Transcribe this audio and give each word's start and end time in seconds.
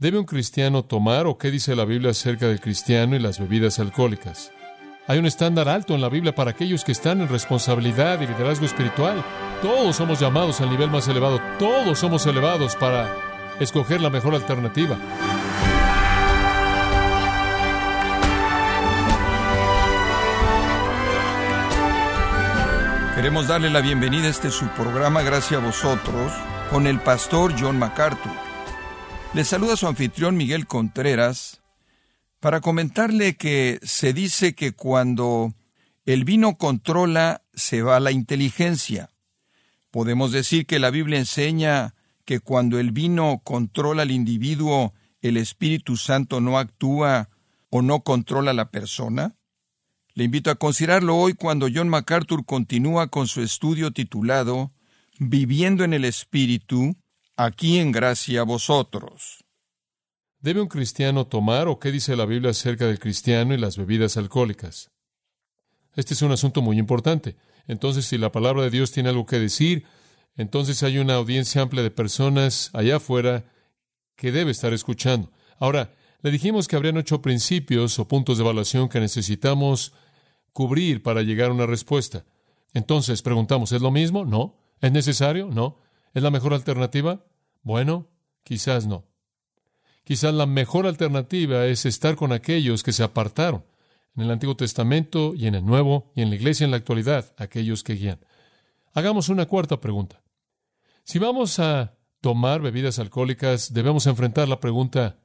¿Debe 0.00 0.16
un 0.16 0.26
cristiano 0.26 0.84
tomar 0.84 1.26
o 1.26 1.38
qué 1.38 1.50
dice 1.50 1.74
la 1.74 1.84
Biblia 1.84 2.12
acerca 2.12 2.46
del 2.46 2.60
cristiano 2.60 3.16
y 3.16 3.18
las 3.18 3.40
bebidas 3.40 3.80
alcohólicas? 3.80 4.52
Hay 5.08 5.18
un 5.18 5.26
estándar 5.26 5.68
alto 5.68 5.92
en 5.92 6.00
la 6.00 6.08
Biblia 6.08 6.36
para 6.36 6.52
aquellos 6.52 6.84
que 6.84 6.92
están 6.92 7.20
en 7.20 7.28
responsabilidad 7.28 8.20
y 8.20 8.28
liderazgo 8.28 8.64
espiritual. 8.64 9.24
Todos 9.60 9.96
somos 9.96 10.20
llamados 10.20 10.60
al 10.60 10.70
nivel 10.70 10.88
más 10.88 11.08
elevado. 11.08 11.40
Todos 11.58 11.98
somos 11.98 12.24
elevados 12.26 12.76
para 12.76 13.12
escoger 13.58 14.00
la 14.00 14.08
mejor 14.08 14.36
alternativa. 14.36 14.96
Queremos 23.16 23.48
darle 23.48 23.68
la 23.68 23.80
bienvenida 23.80 24.28
a 24.28 24.30
este 24.30 24.52
su 24.52 24.68
programa 24.68 25.22
Gracias 25.22 25.60
a 25.60 25.66
vosotros 25.66 26.32
con 26.70 26.86
el 26.86 27.00
pastor 27.00 27.52
John 27.58 27.80
MacArthur. 27.80 28.47
Le 29.34 29.44
saluda 29.44 29.76
su 29.76 29.86
anfitrión 29.86 30.36
Miguel 30.36 30.66
Contreras 30.66 31.60
para 32.40 32.60
comentarle 32.60 33.36
que 33.36 33.78
se 33.82 34.14
dice 34.14 34.54
que 34.54 34.72
cuando 34.72 35.52
el 36.06 36.24
vino 36.24 36.56
controla 36.56 37.42
se 37.52 37.82
va 37.82 38.00
la 38.00 38.10
inteligencia. 38.10 39.10
Podemos 39.90 40.32
decir 40.32 40.66
que 40.66 40.78
la 40.78 40.90
Biblia 40.90 41.18
enseña 41.18 41.94
que 42.24 42.40
cuando 42.40 42.80
el 42.80 42.90
vino 42.90 43.42
controla 43.44 44.02
al 44.02 44.10
individuo, 44.10 44.94
el 45.20 45.36
Espíritu 45.36 45.96
Santo 45.96 46.40
no 46.40 46.58
actúa 46.58 47.28
o 47.68 47.82
no 47.82 48.00
controla 48.00 48.52
a 48.52 48.54
la 48.54 48.70
persona. 48.70 49.36
Le 50.14 50.24
invito 50.24 50.50
a 50.50 50.56
considerarlo 50.56 51.16
hoy 51.16 51.34
cuando 51.34 51.68
John 51.72 51.90
MacArthur 51.90 52.46
continúa 52.46 53.08
con 53.08 53.28
su 53.28 53.42
estudio 53.42 53.92
titulado 53.92 54.72
Viviendo 55.18 55.84
en 55.84 55.92
el 55.92 56.04
Espíritu, 56.04 56.96
aquí 57.38 57.78
en 57.78 57.92
gracia 57.92 58.40
a 58.40 58.44
vosotros. 58.44 59.44
¿Debe 60.40 60.60
un 60.60 60.66
cristiano 60.66 61.28
tomar 61.28 61.68
o 61.68 61.78
qué 61.78 61.92
dice 61.92 62.16
la 62.16 62.26
Biblia 62.26 62.50
acerca 62.50 62.86
del 62.86 62.98
cristiano 62.98 63.54
y 63.54 63.58
las 63.58 63.76
bebidas 63.76 64.16
alcohólicas? 64.16 64.90
Este 65.94 66.14
es 66.14 66.22
un 66.22 66.32
asunto 66.32 66.62
muy 66.62 66.78
importante. 66.78 67.36
Entonces, 67.68 68.06
si 68.06 68.18
la 68.18 68.32
palabra 68.32 68.62
de 68.62 68.70
Dios 68.70 68.90
tiene 68.90 69.10
algo 69.10 69.24
que 69.24 69.38
decir, 69.38 69.84
entonces 70.36 70.82
hay 70.82 70.98
una 70.98 71.14
audiencia 71.14 71.62
amplia 71.62 71.82
de 71.84 71.92
personas 71.92 72.70
allá 72.72 72.96
afuera 72.96 73.44
que 74.16 74.32
debe 74.32 74.50
estar 74.50 74.72
escuchando. 74.72 75.30
Ahora, 75.58 75.94
le 76.22 76.32
dijimos 76.32 76.66
que 76.66 76.74
habrían 76.74 76.96
ocho 76.96 77.22
principios 77.22 78.00
o 78.00 78.08
puntos 78.08 78.38
de 78.38 78.44
evaluación 78.44 78.88
que 78.88 78.98
necesitamos 78.98 79.92
cubrir 80.52 81.04
para 81.04 81.22
llegar 81.22 81.50
a 81.50 81.54
una 81.54 81.66
respuesta. 81.66 82.24
Entonces 82.74 83.22
preguntamos, 83.22 83.70
¿es 83.70 83.80
lo 83.80 83.92
mismo? 83.92 84.24
No. 84.24 84.56
¿Es 84.80 84.90
necesario? 84.90 85.48
No. 85.52 85.78
¿Es 86.14 86.22
la 86.22 86.32
mejor 86.32 86.52
alternativa? 86.52 87.24
Bueno, 87.68 88.08
quizás 88.44 88.86
no. 88.86 89.04
Quizás 90.02 90.32
la 90.32 90.46
mejor 90.46 90.86
alternativa 90.86 91.66
es 91.66 91.84
estar 91.84 92.16
con 92.16 92.32
aquellos 92.32 92.82
que 92.82 92.92
se 92.92 93.02
apartaron 93.02 93.62
en 94.16 94.22
el 94.22 94.30
Antiguo 94.30 94.56
Testamento 94.56 95.34
y 95.34 95.48
en 95.48 95.54
el 95.54 95.66
Nuevo 95.66 96.10
y 96.16 96.22
en 96.22 96.30
la 96.30 96.36
Iglesia 96.36 96.64
en 96.64 96.70
la 96.70 96.78
actualidad, 96.78 97.34
aquellos 97.36 97.84
que 97.84 97.92
guían. 97.92 98.20
Hagamos 98.94 99.28
una 99.28 99.44
cuarta 99.44 99.82
pregunta. 99.82 100.22
Si 101.04 101.18
vamos 101.18 101.58
a 101.58 101.98
tomar 102.22 102.62
bebidas 102.62 102.98
alcohólicas, 102.98 103.74
debemos 103.74 104.06
enfrentar 104.06 104.48
la 104.48 104.60
pregunta, 104.60 105.18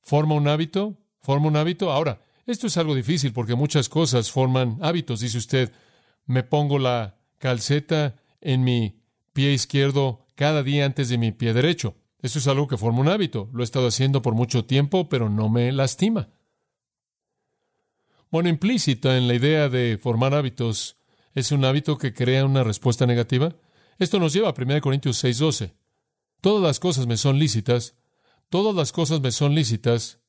¿forma 0.00 0.36
un 0.36 0.48
hábito? 0.48 0.96
¿Forma 1.20 1.48
un 1.48 1.56
hábito? 1.58 1.92
Ahora, 1.92 2.22
esto 2.46 2.68
es 2.68 2.78
algo 2.78 2.94
difícil 2.94 3.34
porque 3.34 3.54
muchas 3.54 3.90
cosas 3.90 4.30
forman 4.30 4.78
hábitos. 4.80 5.20
Dice 5.20 5.36
usted, 5.36 5.72
me 6.24 6.42
pongo 6.42 6.78
la 6.78 7.18
calceta 7.36 8.16
en 8.40 8.64
mi 8.64 9.02
pie 9.34 9.52
izquierdo 9.52 10.23
cada 10.34 10.62
día 10.62 10.84
antes 10.84 11.08
de 11.08 11.18
mi 11.18 11.32
pie 11.32 11.52
derecho. 11.52 11.96
Eso 12.20 12.38
es 12.38 12.48
algo 12.48 12.66
que 12.66 12.78
forma 12.78 13.00
un 13.00 13.08
hábito. 13.08 13.50
Lo 13.52 13.62
he 13.62 13.64
estado 13.64 13.86
haciendo 13.86 14.22
por 14.22 14.34
mucho 14.34 14.64
tiempo, 14.64 15.08
pero 15.08 15.28
no 15.28 15.48
me 15.48 15.70
lastima. 15.72 16.30
Bueno, 18.30 18.48
implícita 18.48 19.16
en 19.16 19.28
la 19.28 19.34
idea 19.34 19.68
de 19.68 19.98
formar 20.00 20.34
hábitos, 20.34 20.96
¿es 21.34 21.52
un 21.52 21.64
hábito 21.64 21.98
que 21.98 22.14
crea 22.14 22.44
una 22.44 22.64
respuesta 22.64 23.06
negativa? 23.06 23.54
Esto 23.98 24.18
nos 24.18 24.32
lleva 24.32 24.48
a 24.48 24.54
1 24.54 24.80
Corintios 24.80 25.22
6:12. 25.22 25.74
Todas 26.40 26.62
las 26.62 26.80
cosas 26.80 27.06
me 27.06 27.16
son 27.16 27.38
lícitas, 27.38 27.96
todas 28.48 28.74
las 28.74 28.90
cosas 28.90 29.20
me 29.20 29.30
son 29.30 29.54
lícitas, 29.54 30.20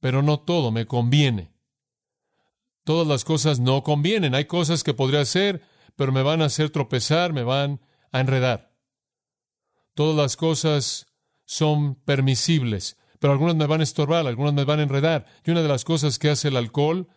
pero 0.00 0.22
no 0.22 0.40
todo 0.40 0.70
me 0.70 0.86
conviene. 0.86 1.52
Todas 2.84 3.06
las 3.06 3.24
cosas 3.24 3.58
no 3.58 3.82
convienen. 3.82 4.34
Hay 4.34 4.44
cosas 4.44 4.84
que 4.84 4.94
podría 4.94 5.20
hacer, 5.20 5.62
pero 5.96 6.12
me 6.12 6.22
van 6.22 6.42
a 6.42 6.44
hacer 6.44 6.70
tropezar, 6.70 7.32
me 7.32 7.42
van 7.42 7.80
a 8.12 8.20
enredar. 8.20 8.65
Todas 9.96 10.14
las 10.14 10.36
cosas 10.36 11.06
son 11.46 11.94
permisibles, 11.94 12.98
pero 13.18 13.32
algunas 13.32 13.56
me 13.56 13.66
van 13.66 13.80
a 13.80 13.84
estorbar, 13.84 14.26
algunas 14.26 14.52
me 14.52 14.64
van 14.64 14.80
a 14.80 14.82
enredar. 14.82 15.24
Y 15.42 15.52
una 15.52 15.62
de 15.62 15.68
las 15.68 15.86
cosas 15.86 16.18
que 16.18 16.28
hace 16.28 16.48
el 16.48 16.58
alcohol, 16.58 17.08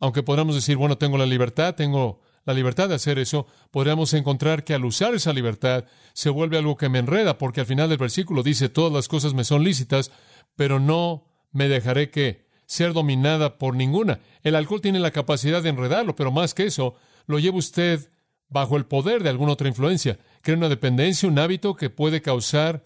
aunque 0.00 0.22
podamos 0.22 0.54
decir, 0.54 0.78
bueno, 0.78 0.96
tengo 0.96 1.18
la 1.18 1.26
libertad, 1.26 1.74
tengo 1.74 2.22
la 2.46 2.54
libertad 2.54 2.88
de 2.88 2.94
hacer 2.94 3.18
eso, 3.18 3.46
podríamos 3.70 4.14
encontrar 4.14 4.64
que 4.64 4.72
al 4.72 4.86
usar 4.86 5.14
esa 5.14 5.34
libertad 5.34 5.84
se 6.14 6.30
vuelve 6.30 6.56
algo 6.56 6.78
que 6.78 6.88
me 6.88 6.98
enreda, 6.98 7.36
porque 7.36 7.60
al 7.60 7.66
final 7.66 7.90
del 7.90 7.98
versículo 7.98 8.42
dice, 8.42 8.70
todas 8.70 8.90
las 8.90 9.06
cosas 9.06 9.34
me 9.34 9.44
son 9.44 9.62
lícitas, 9.62 10.12
pero 10.56 10.80
no 10.80 11.26
me 11.50 11.68
dejaré 11.68 12.08
que 12.10 12.46
ser 12.64 12.94
dominada 12.94 13.58
por 13.58 13.76
ninguna. 13.76 14.20
El 14.42 14.54
alcohol 14.54 14.80
tiene 14.80 14.98
la 14.98 15.10
capacidad 15.10 15.62
de 15.62 15.68
enredarlo, 15.68 16.16
pero 16.16 16.32
más 16.32 16.54
que 16.54 16.64
eso, 16.64 16.94
lo 17.26 17.38
lleva 17.38 17.58
usted 17.58 18.08
bajo 18.48 18.78
el 18.78 18.86
poder 18.86 19.22
de 19.22 19.28
alguna 19.28 19.52
otra 19.52 19.68
influencia. 19.68 20.18
Crea 20.42 20.56
una 20.56 20.68
dependencia, 20.68 21.28
un 21.28 21.38
hábito 21.38 21.74
que 21.74 21.88
puede 21.88 22.20
causar 22.20 22.84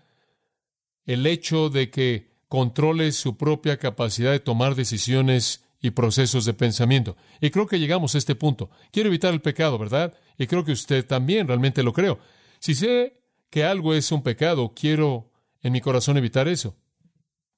el 1.06 1.26
hecho 1.26 1.70
de 1.70 1.90
que 1.90 2.36
controle 2.48 3.12
su 3.12 3.36
propia 3.36 3.78
capacidad 3.78 4.30
de 4.30 4.40
tomar 4.40 4.74
decisiones 4.74 5.64
y 5.80 5.90
procesos 5.90 6.44
de 6.44 6.54
pensamiento. 6.54 7.16
Y 7.40 7.50
creo 7.50 7.66
que 7.66 7.78
llegamos 7.78 8.14
a 8.14 8.18
este 8.18 8.34
punto. 8.34 8.70
Quiero 8.92 9.08
evitar 9.08 9.32
el 9.32 9.40
pecado, 9.40 9.78
¿verdad? 9.78 10.14
Y 10.38 10.46
creo 10.46 10.64
que 10.64 10.72
usted 10.72 11.06
también 11.06 11.48
realmente 11.48 11.82
lo 11.82 11.92
creo. 11.92 12.18
Si 12.58 12.74
sé 12.74 13.20
que 13.50 13.64
algo 13.64 13.94
es 13.94 14.10
un 14.12 14.22
pecado, 14.22 14.72
quiero 14.74 15.30
en 15.62 15.72
mi 15.72 15.80
corazón 15.80 16.16
evitar 16.16 16.48
eso. 16.48 16.76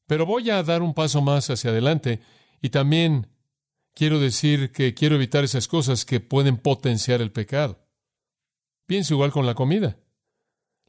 Pero 0.07 0.27
voy 0.27 0.51
a 0.51 0.63
dar 0.63 0.83
un 0.83 0.95
paso 0.95 1.21
más 1.21 1.51
hacia 1.51 1.71
adelante 1.71 2.21
y 2.63 2.71
también 2.71 3.27
quiero 3.95 4.19
decir 4.21 4.73
que 4.73 4.95
quiero 4.95 5.17
evitar 5.17 5.45
esas 5.45 5.69
cosas 5.69 6.05
que 6.05 6.21
pueden 6.21 6.57
potenciar 6.57 7.21
el 7.21 7.33
pecado. 7.33 7.88
Pienso 8.89 9.13
igual 9.13 9.33
con 9.33 9.45
la 9.45 9.55
comida. 9.55 9.99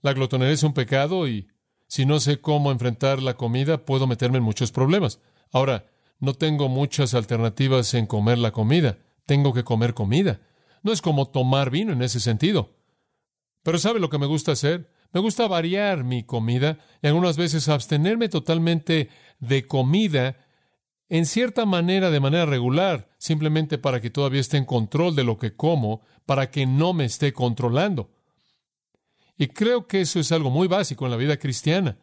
La 0.01 0.13
glotonería 0.13 0.53
es 0.53 0.63
un 0.63 0.73
pecado 0.73 1.27
y 1.27 1.49
si 1.85 2.05
no 2.05 2.21
sé 2.21 2.39
cómo 2.39 2.71
enfrentar 2.71 3.21
la 3.21 3.33
comida, 3.33 3.83
puedo 3.83 4.07
meterme 4.07 4.37
en 4.37 4.45
muchos 4.45 4.71
problemas. 4.71 5.19
Ahora, 5.51 5.91
no 6.17 6.33
tengo 6.33 6.69
muchas 6.69 7.13
alternativas 7.13 7.93
en 7.93 8.05
comer 8.05 8.37
la 8.37 8.51
comida. 8.51 8.99
Tengo 9.25 9.53
que 9.53 9.65
comer 9.65 9.93
comida. 9.95 10.39
No 10.81 10.93
es 10.93 11.01
como 11.01 11.27
tomar 11.27 11.71
vino 11.71 11.91
en 11.91 12.01
ese 12.01 12.21
sentido. 12.21 12.73
Pero 13.63 13.77
¿sabe 13.77 13.99
lo 13.99 14.09
que 14.09 14.17
me 14.17 14.27
gusta 14.27 14.53
hacer? 14.53 14.89
Me 15.11 15.19
gusta 15.19 15.49
variar 15.49 16.05
mi 16.05 16.23
comida 16.23 16.79
y 17.01 17.07
algunas 17.07 17.35
veces 17.35 17.67
abstenerme 17.67 18.29
totalmente 18.29 19.09
de 19.39 19.67
comida 19.67 20.37
en 21.09 21.25
cierta 21.25 21.65
manera, 21.65 22.11
de 22.11 22.19
manera 22.19 22.45
regular, 22.45 23.09
simplemente 23.17 23.79
para 23.79 23.99
que 23.99 24.11
todavía 24.11 24.41
esté 24.41 24.57
en 24.57 24.65
control 24.65 25.15
de 25.15 25.23
lo 25.23 25.39
que 25.39 25.55
como, 25.55 26.01
para 26.27 26.51
que 26.51 26.67
no 26.67 26.93
me 26.93 27.05
esté 27.05 27.33
controlando. 27.33 28.11
Y 29.35 29.47
creo 29.47 29.87
que 29.87 30.01
eso 30.01 30.19
es 30.19 30.31
algo 30.31 30.51
muy 30.51 30.67
básico 30.67 31.05
en 31.05 31.11
la 31.11 31.17
vida 31.17 31.37
cristiana. 31.37 31.97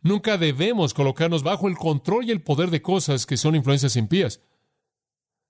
Nunca 0.00 0.38
debemos 0.38 0.94
colocarnos 0.94 1.42
bajo 1.42 1.66
el 1.66 1.76
control 1.76 2.24
y 2.26 2.30
el 2.30 2.40
poder 2.40 2.70
de 2.70 2.80
cosas 2.80 3.26
que 3.26 3.36
son 3.36 3.56
influencias 3.56 3.96
impías, 3.96 4.40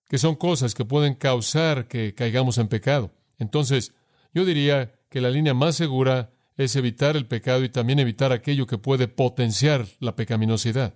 que 0.09 0.19
son 0.19 0.37
cosas 0.37 0.75
que 0.75 0.85
pueden 0.85 1.15
causar 1.15 1.87
que 1.87 2.15
caigamos 2.15 2.59
en 2.59 2.69
pecado. 2.69 3.13
Entonces, 3.39 3.93
yo 4.33 4.45
diría 4.45 4.95
que 5.11 5.21
la 5.21 5.31
línea 5.31 5.53
más 5.53 5.77
segura 5.77 6.33
es 6.57 6.75
evitar 6.77 7.17
el 7.17 7.27
pecado 7.27 7.63
y 7.63 7.69
también 7.69 7.99
evitar 7.99 8.33
aquello 8.33 8.67
que 8.67 8.79
puede 8.79 9.07
potenciar 9.07 9.87
la 9.99 10.17
pecaminosidad. 10.17 10.95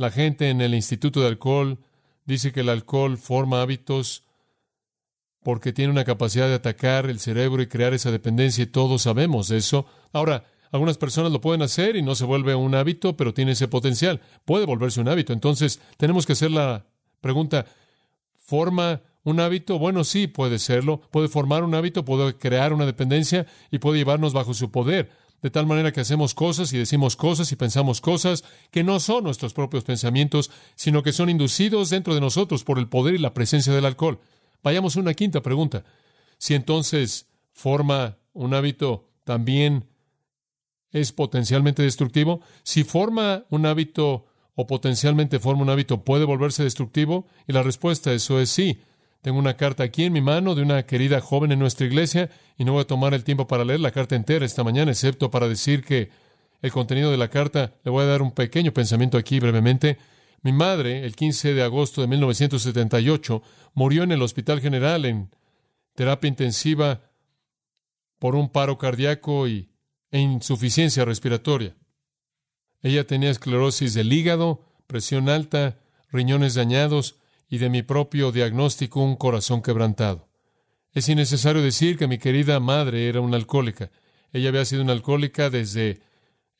La 0.00 0.10
gente 0.10 0.48
en 0.48 0.62
el 0.62 0.74
Instituto 0.74 1.20
de 1.20 1.26
Alcohol 1.26 1.78
dice 2.24 2.52
que 2.52 2.60
el 2.60 2.70
alcohol 2.70 3.18
forma 3.18 3.60
hábitos 3.60 4.24
porque 5.42 5.74
tiene 5.74 5.92
una 5.92 6.04
capacidad 6.04 6.48
de 6.48 6.54
atacar 6.54 7.04
el 7.10 7.20
cerebro 7.20 7.60
y 7.60 7.66
crear 7.66 7.92
esa 7.92 8.10
dependencia 8.10 8.64
y 8.64 8.68
todos 8.68 9.02
sabemos 9.02 9.50
eso. 9.50 9.84
Ahora, 10.14 10.46
algunas 10.72 10.96
personas 10.96 11.32
lo 11.32 11.42
pueden 11.42 11.60
hacer 11.60 11.96
y 11.96 12.02
no 12.02 12.14
se 12.14 12.24
vuelve 12.24 12.54
un 12.54 12.74
hábito, 12.74 13.14
pero 13.14 13.34
tiene 13.34 13.52
ese 13.52 13.68
potencial. 13.68 14.22
Puede 14.46 14.64
volverse 14.64 15.02
un 15.02 15.08
hábito. 15.08 15.34
Entonces, 15.34 15.82
tenemos 15.98 16.24
que 16.24 16.32
hacer 16.32 16.50
la 16.50 16.86
pregunta, 17.20 17.66
¿forma 18.38 19.02
un 19.22 19.38
hábito, 19.38 19.78
bueno, 19.78 20.04
sí, 20.04 20.28
puede 20.28 20.58
serlo, 20.58 21.02
puede 21.10 21.28
formar 21.28 21.62
un 21.62 21.74
hábito, 21.74 22.06
puede 22.06 22.38
crear 22.38 22.72
una 22.72 22.86
dependencia 22.86 23.46
y 23.70 23.80
puede 23.80 23.98
llevarnos 23.98 24.32
bajo 24.32 24.54
su 24.54 24.70
poder, 24.70 25.10
de 25.42 25.50
tal 25.50 25.66
manera 25.66 25.92
que 25.92 26.00
hacemos 26.00 26.34
cosas 26.34 26.72
y 26.72 26.78
decimos 26.78 27.16
cosas 27.16 27.50
y 27.52 27.56
pensamos 27.56 28.00
cosas 28.00 28.44
que 28.70 28.84
no 28.84 29.00
son 29.00 29.24
nuestros 29.24 29.54
propios 29.54 29.84
pensamientos, 29.84 30.50
sino 30.74 31.02
que 31.02 31.12
son 31.12 31.30
inducidos 31.30 31.90
dentro 31.90 32.14
de 32.14 32.20
nosotros 32.20 32.64
por 32.64 32.78
el 32.78 32.88
poder 32.88 33.14
y 33.14 33.18
la 33.18 33.34
presencia 33.34 33.72
del 33.72 33.86
alcohol. 33.86 34.20
Vayamos 34.62 34.96
a 34.96 35.00
una 35.00 35.14
quinta 35.14 35.40
pregunta. 35.40 35.84
Si 36.38 36.54
entonces 36.54 37.26
forma 37.52 38.18
un 38.32 38.54
hábito, 38.54 39.08
también 39.24 39.86
es 40.92 41.12
potencialmente 41.12 41.82
destructivo? 41.82 42.40
Si 42.62 42.84
forma 42.84 43.44
un 43.50 43.66
hábito 43.66 44.26
o 44.54 44.66
potencialmente 44.66 45.38
forma 45.38 45.62
un 45.62 45.70
hábito, 45.70 46.04
¿puede 46.04 46.24
volverse 46.24 46.64
destructivo? 46.64 47.26
Y 47.46 47.52
la 47.52 47.62
respuesta 47.62 48.10
a 48.10 48.14
eso 48.14 48.40
es 48.40 48.50
sí. 48.50 48.80
Tengo 49.22 49.38
una 49.38 49.56
carta 49.56 49.82
aquí 49.82 50.04
en 50.04 50.14
mi 50.14 50.22
mano 50.22 50.54
de 50.54 50.62
una 50.62 50.86
querida 50.86 51.20
joven 51.20 51.52
en 51.52 51.58
nuestra 51.58 51.86
iglesia 51.86 52.30
y 52.56 52.64
no 52.64 52.72
voy 52.72 52.82
a 52.82 52.86
tomar 52.86 53.12
el 53.12 53.22
tiempo 53.22 53.46
para 53.46 53.64
leer 53.64 53.80
la 53.80 53.90
carta 53.90 54.16
entera 54.16 54.46
esta 54.46 54.64
mañana, 54.64 54.90
excepto 54.90 55.30
para 55.30 55.46
decir 55.46 55.84
que 55.84 56.10
el 56.62 56.72
contenido 56.72 57.10
de 57.10 57.16
la 57.16 57.28
carta, 57.28 57.74
le 57.84 57.90
voy 57.90 58.04
a 58.04 58.06
dar 58.06 58.22
un 58.22 58.32
pequeño 58.32 58.72
pensamiento 58.72 59.18
aquí 59.18 59.38
brevemente. 59.40 59.98
Mi 60.42 60.52
madre, 60.52 61.04
el 61.04 61.16
15 61.16 61.54
de 61.54 61.62
agosto 61.62 62.00
de 62.00 62.06
1978, 62.06 63.42
murió 63.74 64.02
en 64.04 64.12
el 64.12 64.22
Hospital 64.22 64.60
General 64.60 65.04
en 65.04 65.30
terapia 65.94 66.28
intensiva 66.28 67.02
por 68.18 68.34
un 68.34 68.50
paro 68.50 68.78
cardíaco 68.78 69.48
y, 69.48 69.70
e 70.10 70.18
insuficiencia 70.18 71.04
respiratoria. 71.04 71.76
Ella 72.82 73.06
tenía 73.06 73.30
esclerosis 73.30 73.94
del 73.94 74.12
hígado, 74.12 74.64
presión 74.86 75.28
alta, 75.28 75.78
riñones 76.10 76.54
dañados 76.54 77.19
y 77.50 77.58
de 77.58 77.68
mi 77.68 77.82
propio 77.82 78.32
diagnóstico 78.32 79.02
un 79.02 79.16
corazón 79.16 79.60
quebrantado. 79.60 80.28
Es 80.92 81.08
innecesario 81.08 81.60
decir 81.60 81.98
que 81.98 82.06
mi 82.06 82.16
querida 82.18 82.60
madre 82.60 83.08
era 83.08 83.20
una 83.20 83.36
alcohólica. 83.36 83.90
Ella 84.32 84.48
había 84.48 84.64
sido 84.64 84.82
una 84.82 84.92
alcohólica 84.92 85.50
desde 85.50 86.00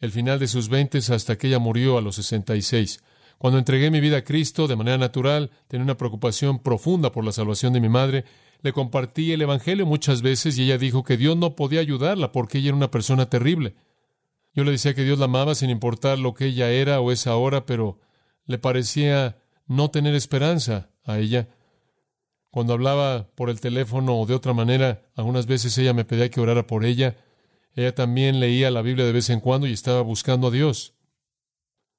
el 0.00 0.10
final 0.10 0.38
de 0.38 0.48
sus 0.48 0.68
veintes 0.68 1.08
hasta 1.10 1.38
que 1.38 1.46
ella 1.46 1.58
murió 1.60 1.96
a 1.96 2.00
los 2.00 2.16
sesenta 2.16 2.56
y 2.56 2.62
seis. 2.62 3.02
Cuando 3.38 3.58
entregué 3.58 3.90
mi 3.90 4.00
vida 4.00 4.18
a 4.18 4.24
Cristo 4.24 4.66
de 4.66 4.76
manera 4.76 4.98
natural, 4.98 5.50
tenía 5.68 5.84
una 5.84 5.96
preocupación 5.96 6.58
profunda 6.58 7.12
por 7.12 7.24
la 7.24 7.32
salvación 7.32 7.72
de 7.72 7.80
mi 7.80 7.88
madre. 7.88 8.24
Le 8.60 8.72
compartí 8.72 9.32
el 9.32 9.42
Evangelio 9.42 9.86
muchas 9.86 10.20
veces 10.20 10.58
y 10.58 10.64
ella 10.64 10.76
dijo 10.76 11.04
que 11.04 11.16
Dios 11.16 11.36
no 11.36 11.54
podía 11.54 11.80
ayudarla 11.80 12.32
porque 12.32 12.58
ella 12.58 12.68
era 12.68 12.76
una 12.76 12.90
persona 12.90 13.30
terrible. 13.30 13.74
Yo 14.52 14.64
le 14.64 14.72
decía 14.72 14.94
que 14.94 15.04
Dios 15.04 15.18
la 15.18 15.26
amaba 15.26 15.54
sin 15.54 15.70
importar 15.70 16.18
lo 16.18 16.34
que 16.34 16.46
ella 16.46 16.70
era 16.70 17.00
o 17.00 17.12
es 17.12 17.26
ahora, 17.26 17.64
pero 17.64 18.00
le 18.46 18.58
parecía 18.58 19.38
no 19.70 19.88
tener 19.92 20.16
esperanza 20.16 20.90
a 21.04 21.20
ella. 21.20 21.48
Cuando 22.50 22.72
hablaba 22.72 23.30
por 23.36 23.50
el 23.50 23.60
teléfono 23.60 24.18
o 24.18 24.26
de 24.26 24.34
otra 24.34 24.52
manera, 24.52 25.02
algunas 25.14 25.46
veces 25.46 25.78
ella 25.78 25.94
me 25.94 26.04
pedía 26.04 26.28
que 26.28 26.40
orara 26.40 26.66
por 26.66 26.84
ella. 26.84 27.16
Ella 27.76 27.94
también 27.94 28.40
leía 28.40 28.72
la 28.72 28.82
Biblia 28.82 29.06
de 29.06 29.12
vez 29.12 29.30
en 29.30 29.38
cuando 29.38 29.68
y 29.68 29.72
estaba 29.72 30.00
buscando 30.00 30.48
a 30.48 30.50
Dios. 30.50 30.94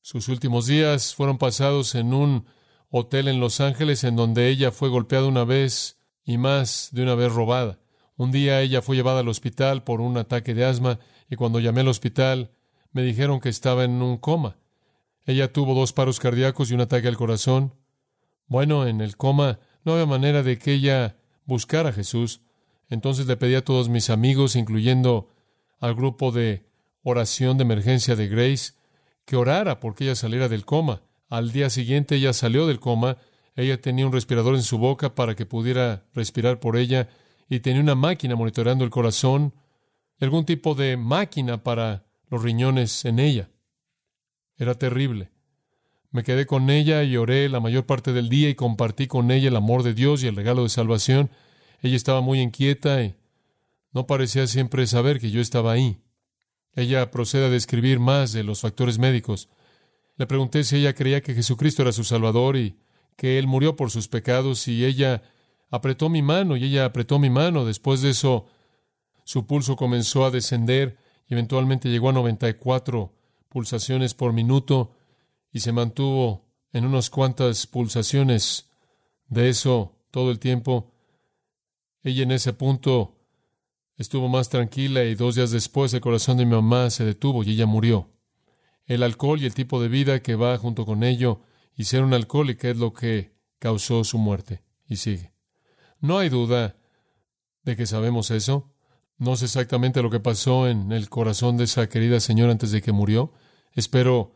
Sus 0.02 0.28
últimos 0.28 0.68
días 0.68 1.16
fueron 1.16 1.38
pasados 1.38 1.96
en 1.96 2.14
un 2.14 2.46
hotel 2.90 3.30
en 3.30 3.40
Los 3.40 3.62
Ángeles 3.62 4.04
en 4.04 4.18
donde 4.18 4.50
ella 4.50 4.72
fue 4.72 4.90
golpeada 4.90 5.28
una 5.28 5.46
vez 5.46 5.98
y 6.26 6.38
más 6.38 6.90
de 6.92 7.04
una 7.04 7.16
vez 7.16 7.32
robada. 7.32 7.80
Un 8.18 8.34
día 8.34 8.60
ella 8.60 8.82
fue 8.82 8.98
llevada 8.98 9.22
al 9.22 9.30
hospital 9.30 9.86
por 9.86 10.02
un 10.02 10.18
ataque 10.18 10.54
de 10.54 10.66
asma 10.66 11.00
y 11.30 11.38
cuando 11.38 11.62
llamé 11.62 11.82
al 11.82 11.88
hospital 11.88 12.52
me 12.92 13.02
dijeron 13.02 13.40
que 13.40 13.48
estaba 13.48 13.86
en 13.86 14.02
un 14.02 14.18
coma. 14.18 14.58
Ella 15.26 15.52
tuvo 15.54 15.74
dos 15.74 15.94
paros 15.94 16.20
cardíacos 16.20 16.72
y 16.72 16.74
un 16.74 16.82
ataque 16.82 17.08
al 17.08 17.18
corazón. 17.18 17.74
Bueno, 18.48 18.88
en 18.88 19.02
el 19.02 19.18
coma 19.18 19.60
no 19.84 19.94
había 19.94 20.06
manera 20.06 20.44
de 20.44 20.58
que 20.58 20.74
ella 20.74 21.18
buscara 21.46 21.90
a 21.90 21.94
Jesús. 21.94 22.42
Entonces 22.90 23.28
le 23.28 23.38
pedí 23.38 23.56
a 23.56 23.64
todos 23.64 23.90
mis 23.90 24.10
amigos, 24.10 24.56
incluyendo 24.56 25.30
al 25.80 25.96
grupo 25.96 26.32
de 26.32 26.66
oración 27.04 27.58
de 27.58 27.64
emergencia 27.64 28.16
de 28.16 28.28
Grace 28.28 28.74
que 29.26 29.36
orara 29.36 29.80
porque 29.80 30.04
ella 30.04 30.16
saliera 30.16 30.50
del 30.50 30.66
coma. 30.66 31.02
Al 31.30 31.52
día 31.52 31.70
siguiente 31.70 32.16
ella 32.16 32.34
salió 32.34 32.68
del 32.68 32.80
coma, 32.80 33.18
ella 33.56 33.80
tenía 33.80 34.06
un 34.06 34.12
respirador 34.12 34.56
en 34.56 34.64
su 34.64 34.78
boca 34.78 35.16
para 35.16 35.36
que 35.36 35.46
pudiera 35.46 36.06
respirar 36.14 36.60
por 36.60 36.78
ella 36.78 37.10
y 37.50 37.60
tenía 37.60 37.82
una 37.82 37.96
máquina 37.96 38.36
monitoreando 38.36 38.84
el 38.84 38.90
corazón, 38.90 39.54
algún 40.20 40.46
tipo 40.46 40.76
de 40.76 40.98
máquina 40.98 41.64
para 41.64 42.06
los 42.30 42.42
riñones 42.44 43.06
en 43.06 43.20
ella. 43.20 43.50
Era 44.58 44.76
terrible. 44.76 45.32
Me 46.12 46.24
quedé 46.24 46.46
con 46.46 46.70
ella 46.70 47.04
y 47.04 47.16
oré 47.16 47.48
la 47.48 47.62
mayor 47.62 47.86
parte 47.86 48.12
del 48.12 48.28
día 48.28 48.50
y 48.50 48.56
compartí 48.56 49.08
con 49.08 49.32
ella 49.32 49.48
el 49.48 49.56
amor 49.56 49.84
de 49.84 49.94
Dios 49.94 50.24
y 50.24 50.28
el 50.28 50.36
regalo 50.36 50.64
de 50.64 50.70
salvación. 50.70 51.32
Ella 51.82 51.96
estaba 51.96 52.20
muy 52.20 52.42
inquieta 52.42 53.02
y 53.02 53.16
no 53.94 54.08
parecía 54.08 54.46
siempre 54.48 54.86
saber 54.88 55.20
que 55.20 55.32
yo 55.32 55.40
estaba 55.40 55.72
ahí. 55.72 56.02
Ella 56.74 57.12
procede 57.12 57.46
a 57.46 57.50
describir 57.50 58.00
más 58.00 58.34
de 58.34 58.44
los 58.44 58.62
factores 58.62 59.00
médicos. 59.00 59.50
Le 60.18 60.28
pregunté 60.28 60.64
si 60.66 60.78
ella 60.78 60.94
creía 60.94 61.22
que 61.22 61.34
Jesucristo 61.34 61.82
era 61.82 61.94
su 61.94 62.04
Salvador 62.04 62.58
y 62.58 62.78
que 63.16 63.40
Él 63.40 63.48
murió 63.48 63.76
por 63.76 63.90
sus 63.90 64.08
pecados 64.08 64.68
y 64.68 64.86
ella 64.86 65.24
apretó 65.70 66.10
mi 66.10 66.22
mano 66.22 66.58
y 66.58 66.66
ella 66.66 66.86
apretó 66.86 67.20
mi 67.20 67.30
mano. 67.30 67.66
Después 67.66 68.02
de 68.02 68.10
eso, 68.10 68.48
su 69.24 69.48
pulso 69.48 69.78
comenzó 69.78 70.26
a 70.26 70.32
descender 70.32 70.98
y 71.28 71.34
eventualmente 71.34 71.90
llegó 71.90 72.10
a 72.10 72.14
94 72.14 73.14
pulsaciones 73.52 74.16
por 74.16 74.34
minuto 74.34 74.96
y 75.52 75.60
se 75.60 75.72
mantuvo 75.72 76.50
en 76.74 76.86
unas 76.86 77.12
cuantas 77.12 77.68
pulsaciones 77.68 78.72
de 79.28 79.50
eso 79.50 80.00
todo 80.10 80.32
el 80.32 80.40
tiempo. 80.40 80.92
Ella 82.02 82.24
en 82.24 82.32
ese 82.32 82.54
punto 82.54 83.22
Estuvo 84.02 84.30
más 84.30 84.50
tranquila 84.50 85.04
y 85.04 85.14
dos 85.14 85.36
días 85.36 85.52
después 85.52 85.94
el 85.94 86.02
corazón 86.02 86.38
de 86.38 86.46
mi 86.46 86.54
mamá 86.54 86.90
se 86.90 87.06
detuvo 87.06 87.44
y 87.44 87.52
ella 87.52 87.68
murió. 87.68 88.10
El 88.88 89.04
alcohol 89.04 89.40
y 89.40 89.46
el 89.46 89.54
tipo 89.54 89.80
de 89.80 89.90
vida 89.90 90.24
que 90.24 90.34
va 90.34 90.58
junto 90.58 90.88
con 90.88 91.04
ello 91.04 91.42
y 91.76 91.84
ser 91.84 92.04
un 92.04 92.16
alcohólica 92.16 92.68
es 92.68 92.78
lo 92.78 92.94
que 92.94 93.36
causó 93.60 94.04
su 94.04 94.18
muerte. 94.18 94.64
Y 94.88 94.96
sigue. 94.96 95.34
No 96.00 96.18
hay 96.18 96.30
duda 96.30 96.78
de 97.62 97.76
que 97.76 97.86
sabemos 97.86 98.32
eso. 98.32 98.74
No 99.22 99.36
sé 99.36 99.46
exactamente 99.46 100.02
lo 100.02 100.10
que 100.10 100.20
pasó 100.20 100.68
en 100.68 100.92
el 100.92 101.08
corazón 101.08 101.56
de 101.56 101.66
esa 101.66 101.88
querida 101.88 102.20
señora 102.20 102.54
antes 102.54 102.72
de 102.72 102.82
que 102.82 102.92
murió. 102.92 103.32
Espero 103.76 104.34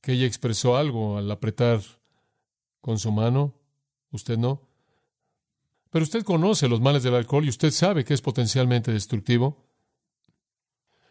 que 0.00 0.14
ella 0.14 0.26
expresó 0.26 0.76
algo 0.76 1.18
al 1.18 1.30
apretar 1.30 1.80
con 2.80 2.98
su 2.98 3.12
mano. 3.12 3.54
¿Usted 4.10 4.36
no? 4.36 4.60
Pero 5.88 6.02
usted 6.02 6.24
conoce 6.24 6.66
los 6.66 6.80
males 6.80 7.04
del 7.04 7.14
alcohol 7.14 7.44
y 7.44 7.48
usted 7.48 7.70
sabe 7.70 8.04
que 8.04 8.12
es 8.12 8.22
potencialmente 8.22 8.90
destructivo. 8.90 9.68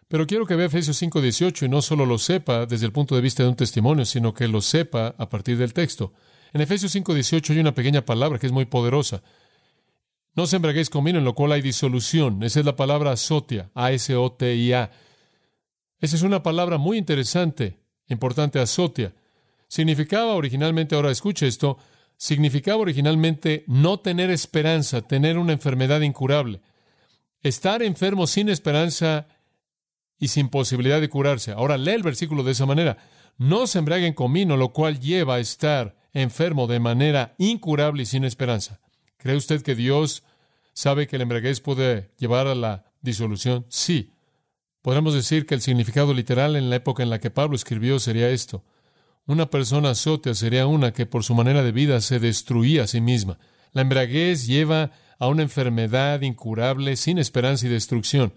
Pero 0.09 0.27
quiero 0.27 0.45
que 0.45 0.57
vea 0.57 0.65
Efesios 0.65 1.01
5:18 1.01 1.65
y 1.65 1.69
no 1.69 1.81
solo 1.81 2.05
lo 2.05 2.17
sepa 2.17 2.65
desde 2.65 2.87
el 2.87 2.91
punto 2.91 3.15
de 3.15 3.21
vista 3.21 3.43
de 3.43 3.47
un 3.47 3.55
testimonio, 3.55 4.03
sino 4.03 4.33
que 4.33 4.49
lo 4.49 4.59
sepa 4.59 5.15
a 5.17 5.29
partir 5.29 5.57
del 5.57 5.71
texto. 5.71 6.11
En 6.51 6.59
Efesios 6.59 6.91
5:18 6.91 7.53
hay 7.53 7.59
una 7.59 7.73
pequeña 7.73 8.03
palabra 8.03 8.37
que 8.37 8.47
es 8.47 8.51
muy 8.51 8.65
poderosa. 8.65 9.23
No 10.35 10.47
se 10.47 10.56
embraguéis 10.56 10.89
con 10.89 11.03
vino 11.03 11.19
en 11.19 11.25
lo 11.25 11.35
cual 11.35 11.51
hay 11.51 11.62
disolución. 11.62 12.41
Esa 12.44 12.59
es 12.59 12.65
la 12.65 12.75
palabra 12.75 13.12
asotia, 13.12 13.69
A-S-O-T-I-A. 13.75 14.91
Esa 16.00 16.15
es 16.15 16.21
una 16.24 16.41
palabra 16.41 16.77
muy 16.77 16.97
interesante, 16.97 17.80
importante, 18.07 18.59
asotia. 18.59 19.13
Significaba 19.68 20.33
originalmente, 20.33 20.95
ahora 20.95 21.11
escuche 21.11 21.47
esto, 21.47 21.78
significaba 22.18 22.78
originalmente 22.81 23.63
no 23.68 23.99
tener 23.99 24.31
esperanza, 24.31 25.02
tener 25.02 25.37
una 25.37 25.54
enfermedad 25.54 26.02
incurable. 26.02 26.61
Estar 27.42 27.83
enfermo 27.83 28.25
sin 28.25 28.49
esperanza 28.49 29.28
y 30.18 30.30
sin 30.30 30.49
posibilidad 30.49 30.99
de 30.99 31.09
curarse. 31.09 31.52
Ahora 31.52 31.78
lee 31.78 31.92
el 31.92 32.04
versículo 32.04 32.44
de 32.44 32.54
esa 32.54 32.66
manera. 32.66 32.97
No 33.37 33.68
se 33.68 33.80
embriaguen 33.80 34.13
con 34.13 34.33
vino, 34.33 34.57
lo 34.57 34.73
cual 34.73 34.99
lleva 34.99 35.35
a 35.35 35.40
estar 35.40 35.95
enfermo 36.13 36.68
de 36.68 36.80
manera 36.80 37.35
incurable 37.37 38.04
y 38.04 38.06
sin 38.06 38.23
esperanza. 38.23 38.80
¿Cree 39.23 39.37
usted 39.37 39.61
que 39.61 39.73
Dios 39.73 40.23
sabe 40.73 41.07
que 41.07 41.15
el 41.15 41.21
embriaguez 41.21 41.61
puede 41.61 42.11
llevar 42.19 42.45
a 42.45 42.56
la 42.56 42.92
disolución? 43.01 43.65
Sí. 43.69 44.11
Podríamos 44.81 45.13
decir 45.13 45.45
que 45.45 45.56
el 45.56 45.61
significado 45.61 46.13
literal 46.13 46.57
en 46.57 46.69
la 46.69 46.75
época 46.75 47.03
en 47.03 47.09
la 47.09 47.19
que 47.19 47.31
Pablo 47.31 47.56
escribió 47.56 47.99
sería 47.99 48.30
esto. 48.30 48.65
Una 49.25 49.49
persona 49.49 49.95
sotia 49.95 50.33
sería 50.33 50.68
una 50.68 50.92
que 50.92 51.06
por 51.06 51.23
su 51.23 51.35
manera 51.35 51.63
de 51.63 51.71
vida 51.71 52.01
se 52.01 52.19
destruía 52.19 52.83
a 52.83 52.87
sí 52.87 52.99
misma. 52.99 53.39
La 53.71 53.83
embriaguez 53.83 54.45
lleva 54.45 54.92
a 55.18 55.30
una 55.30 55.44
enfermedad 55.44 56.19
incurable, 56.19 56.97
sin 56.97 57.18
esperanza 57.18 57.65
y 57.65 57.69
destrucción. 57.69 58.33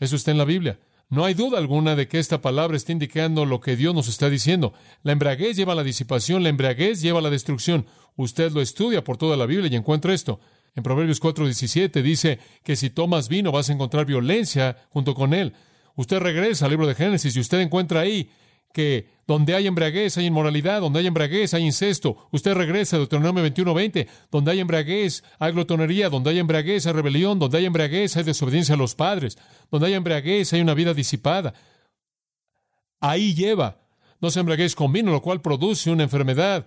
Eso 0.00 0.16
está 0.16 0.32
en 0.32 0.38
la 0.38 0.44
Biblia. 0.44 0.80
No 1.10 1.24
hay 1.24 1.34
duda 1.34 1.58
alguna 1.58 1.96
de 1.96 2.08
que 2.08 2.18
esta 2.18 2.40
palabra 2.40 2.76
está 2.76 2.92
indicando 2.92 3.44
lo 3.44 3.60
que 3.60 3.76
Dios 3.76 3.94
nos 3.94 4.08
está 4.08 4.30
diciendo. 4.30 4.72
La 5.02 5.12
embriaguez 5.12 5.56
lleva 5.56 5.72
a 5.72 5.76
la 5.76 5.84
disipación, 5.84 6.42
la 6.42 6.48
embriaguez 6.48 7.02
lleva 7.02 7.18
a 7.18 7.22
la 7.22 7.30
destrucción. 7.30 7.86
Usted 8.16 8.52
lo 8.52 8.60
estudia 8.60 9.04
por 9.04 9.16
toda 9.16 9.36
la 9.36 9.46
Biblia 9.46 9.68
y 9.70 9.76
encuentra 9.76 10.14
esto. 10.14 10.40
En 10.74 10.82
Proverbios 10.82 11.20
4:17 11.20 12.02
dice 12.02 12.38
que 12.64 12.76
si 12.76 12.90
tomas 12.90 13.28
vino 13.28 13.52
vas 13.52 13.70
a 13.70 13.72
encontrar 13.72 14.06
violencia 14.06 14.76
junto 14.90 15.14
con 15.14 15.34
él. 15.34 15.54
Usted 15.96 16.18
regresa 16.18 16.64
al 16.64 16.72
libro 16.72 16.86
de 16.86 16.94
Génesis 16.94 17.36
y 17.36 17.40
usted 17.40 17.60
encuentra 17.60 18.00
ahí 18.00 18.30
que 18.74 19.06
donde 19.26 19.54
hay 19.54 19.68
embriaguez 19.68 20.18
hay 20.18 20.26
inmoralidad, 20.26 20.80
donde 20.80 20.98
hay 20.98 21.06
embriaguez 21.06 21.54
hay 21.54 21.64
incesto. 21.64 22.28
Usted 22.32 22.54
regresa 22.54 22.96
a 22.96 22.98
Deuteronomio 22.98 23.42
21:20, 23.44 24.08
donde 24.30 24.50
hay 24.50 24.60
embriaguez 24.60 25.22
hay 25.38 25.52
glotonería, 25.52 26.10
donde 26.10 26.30
hay 26.30 26.40
embriaguez 26.40 26.84
hay 26.86 26.92
rebelión, 26.92 27.38
donde 27.38 27.56
hay 27.56 27.66
embriaguez 27.66 28.16
hay 28.16 28.24
desobediencia 28.24 28.74
a 28.74 28.78
los 28.78 28.96
padres, 28.96 29.38
donde 29.70 29.86
hay 29.86 29.94
embriaguez 29.94 30.52
hay 30.52 30.60
una 30.60 30.74
vida 30.74 30.92
disipada. 30.92 31.54
Ahí 33.00 33.32
lleva. 33.32 33.80
No 34.20 34.30
se 34.30 34.40
embriaguez 34.40 34.74
con 34.74 34.92
vino, 34.92 35.12
lo 35.12 35.22
cual 35.22 35.40
produce 35.40 35.90
una 35.90 36.02
enfermedad 36.02 36.66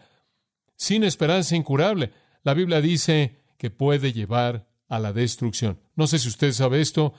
sin 0.78 1.04
esperanza 1.04 1.58
incurable. 1.58 2.14
La 2.44 2.54
Biblia 2.54 2.80
dice 2.80 3.42
que 3.58 3.70
puede 3.70 4.14
llevar 4.14 4.66
a 4.88 4.98
la 5.00 5.12
destrucción. 5.12 5.78
No 5.96 6.08
sé 6.08 6.20
si 6.20 6.30
usted 6.30 6.54
sabe 6.54 6.80
esto, 6.80 7.14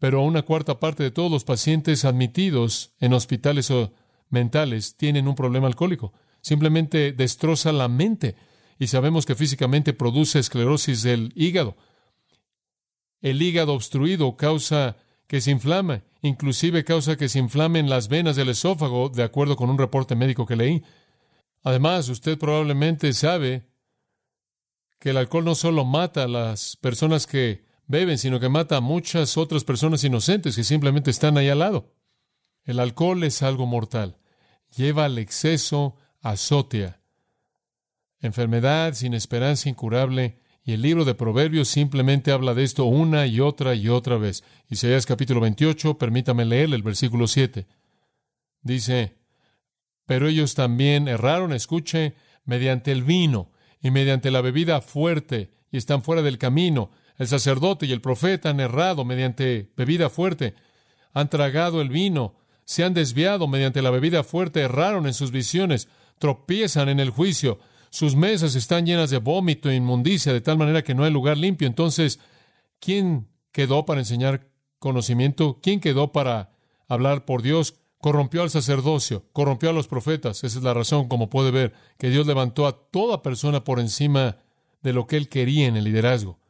pero 0.00 0.22
una 0.22 0.42
cuarta 0.42 0.80
parte 0.80 1.02
de 1.02 1.10
todos 1.10 1.30
los 1.30 1.44
pacientes 1.44 2.06
admitidos 2.06 2.94
en 3.00 3.12
hospitales 3.12 3.70
o 3.70 3.92
mentales 4.34 4.96
tienen 4.96 5.26
un 5.26 5.34
problema 5.34 5.66
alcohólico. 5.66 6.12
Simplemente 6.42 7.12
destroza 7.12 7.72
la 7.72 7.88
mente 7.88 8.36
y 8.78 8.88
sabemos 8.88 9.24
que 9.24 9.34
físicamente 9.34 9.94
produce 9.94 10.38
esclerosis 10.38 11.02
del 11.02 11.32
hígado. 11.34 11.76
El 13.22 13.40
hígado 13.40 13.72
obstruido 13.72 14.36
causa 14.36 14.96
que 15.26 15.40
se 15.40 15.50
inflame, 15.50 16.02
inclusive 16.20 16.84
causa 16.84 17.16
que 17.16 17.30
se 17.30 17.38
inflamen 17.38 17.88
las 17.88 18.08
venas 18.08 18.36
del 18.36 18.50
esófago, 18.50 19.08
de 19.08 19.22
acuerdo 19.22 19.56
con 19.56 19.70
un 19.70 19.78
reporte 19.78 20.14
médico 20.14 20.44
que 20.44 20.56
leí. 20.56 20.82
Además, 21.62 22.08
usted 22.10 22.38
probablemente 22.38 23.12
sabe 23.14 23.66
que 24.98 25.10
el 25.10 25.16
alcohol 25.16 25.44
no 25.44 25.54
solo 25.54 25.84
mata 25.84 26.24
a 26.24 26.28
las 26.28 26.76
personas 26.76 27.26
que 27.26 27.64
beben, 27.86 28.18
sino 28.18 28.40
que 28.40 28.48
mata 28.48 28.76
a 28.76 28.80
muchas 28.80 29.36
otras 29.36 29.64
personas 29.64 30.04
inocentes 30.04 30.56
que 30.56 30.64
simplemente 30.64 31.10
están 31.10 31.38
ahí 31.38 31.48
al 31.48 31.60
lado. 31.60 31.94
El 32.64 32.80
alcohol 32.80 33.22
es 33.24 33.42
algo 33.42 33.66
mortal. 33.66 34.18
Lleva 34.76 35.04
al 35.04 35.18
exceso, 35.18 35.96
azotea. 36.20 37.00
Enfermedad 38.20 38.94
sin 38.94 39.14
esperanza 39.14 39.68
incurable. 39.68 40.40
Y 40.66 40.72
el 40.72 40.80
libro 40.80 41.04
de 41.04 41.14
Proverbios 41.14 41.68
simplemente 41.68 42.32
habla 42.32 42.54
de 42.54 42.64
esto 42.64 42.86
una 42.86 43.26
y 43.26 43.40
otra 43.40 43.74
y 43.74 43.88
otra 43.88 44.16
vez. 44.16 44.42
Isaías 44.70 45.04
capítulo 45.04 45.40
28, 45.40 45.98
permítame 45.98 46.46
leer 46.46 46.72
el 46.72 46.82
versículo 46.82 47.26
7. 47.26 47.66
Dice, 48.62 49.18
pero 50.06 50.26
ellos 50.26 50.54
también 50.54 51.06
erraron, 51.06 51.52
escuche, 51.52 52.14
mediante 52.44 52.92
el 52.92 53.04
vino 53.04 53.50
y 53.82 53.90
mediante 53.90 54.30
la 54.30 54.40
bebida 54.40 54.80
fuerte, 54.80 55.52
y 55.70 55.76
están 55.76 56.02
fuera 56.02 56.22
del 56.22 56.38
camino, 56.38 56.90
el 57.18 57.28
sacerdote 57.28 57.84
y 57.84 57.92
el 57.92 58.00
profeta 58.00 58.48
han 58.48 58.60
errado 58.60 59.04
mediante 59.04 59.70
bebida 59.76 60.08
fuerte, 60.08 60.54
han 61.12 61.28
tragado 61.28 61.82
el 61.82 61.90
vino, 61.90 62.36
se 62.64 62.84
han 62.84 62.94
desviado 62.94 63.48
mediante 63.48 63.82
la 63.82 63.90
bebida 63.90 64.24
fuerte, 64.24 64.60
erraron 64.60 65.06
en 65.06 65.14
sus 65.14 65.30
visiones, 65.30 65.88
tropiezan 66.18 66.88
en 66.88 67.00
el 67.00 67.10
juicio, 67.10 67.58
sus 67.94 68.16
mesas 68.16 68.56
están 68.56 68.86
llenas 68.86 69.10
de 69.10 69.18
vómito 69.18 69.70
e 69.70 69.76
inmundicia, 69.76 70.32
de 70.32 70.40
tal 70.40 70.58
manera 70.58 70.82
que 70.82 70.96
no 70.96 71.04
hay 71.04 71.12
lugar 71.12 71.38
limpio. 71.38 71.68
Entonces, 71.68 72.18
¿quién 72.80 73.28
quedó 73.52 73.86
para 73.86 74.00
enseñar 74.00 74.48
conocimiento? 74.80 75.60
¿Quién 75.62 75.78
quedó 75.78 76.10
para 76.10 76.50
hablar 76.88 77.24
por 77.24 77.40
Dios? 77.40 77.76
Corrompió 77.98 78.42
al 78.42 78.50
sacerdocio, 78.50 79.26
corrompió 79.32 79.70
a 79.70 79.72
los 79.72 79.86
profetas. 79.86 80.42
Esa 80.42 80.58
es 80.58 80.64
la 80.64 80.74
razón, 80.74 81.06
como 81.06 81.30
puede 81.30 81.52
ver, 81.52 81.72
que 81.96 82.10
Dios 82.10 82.26
levantó 82.26 82.66
a 82.66 82.90
toda 82.90 83.22
persona 83.22 83.62
por 83.62 83.78
encima 83.78 84.38
de 84.82 84.92
lo 84.92 85.06
que 85.06 85.16
él 85.16 85.28
quería 85.28 85.68
en 85.68 85.76
el 85.76 85.84
liderazgo. 85.84 86.40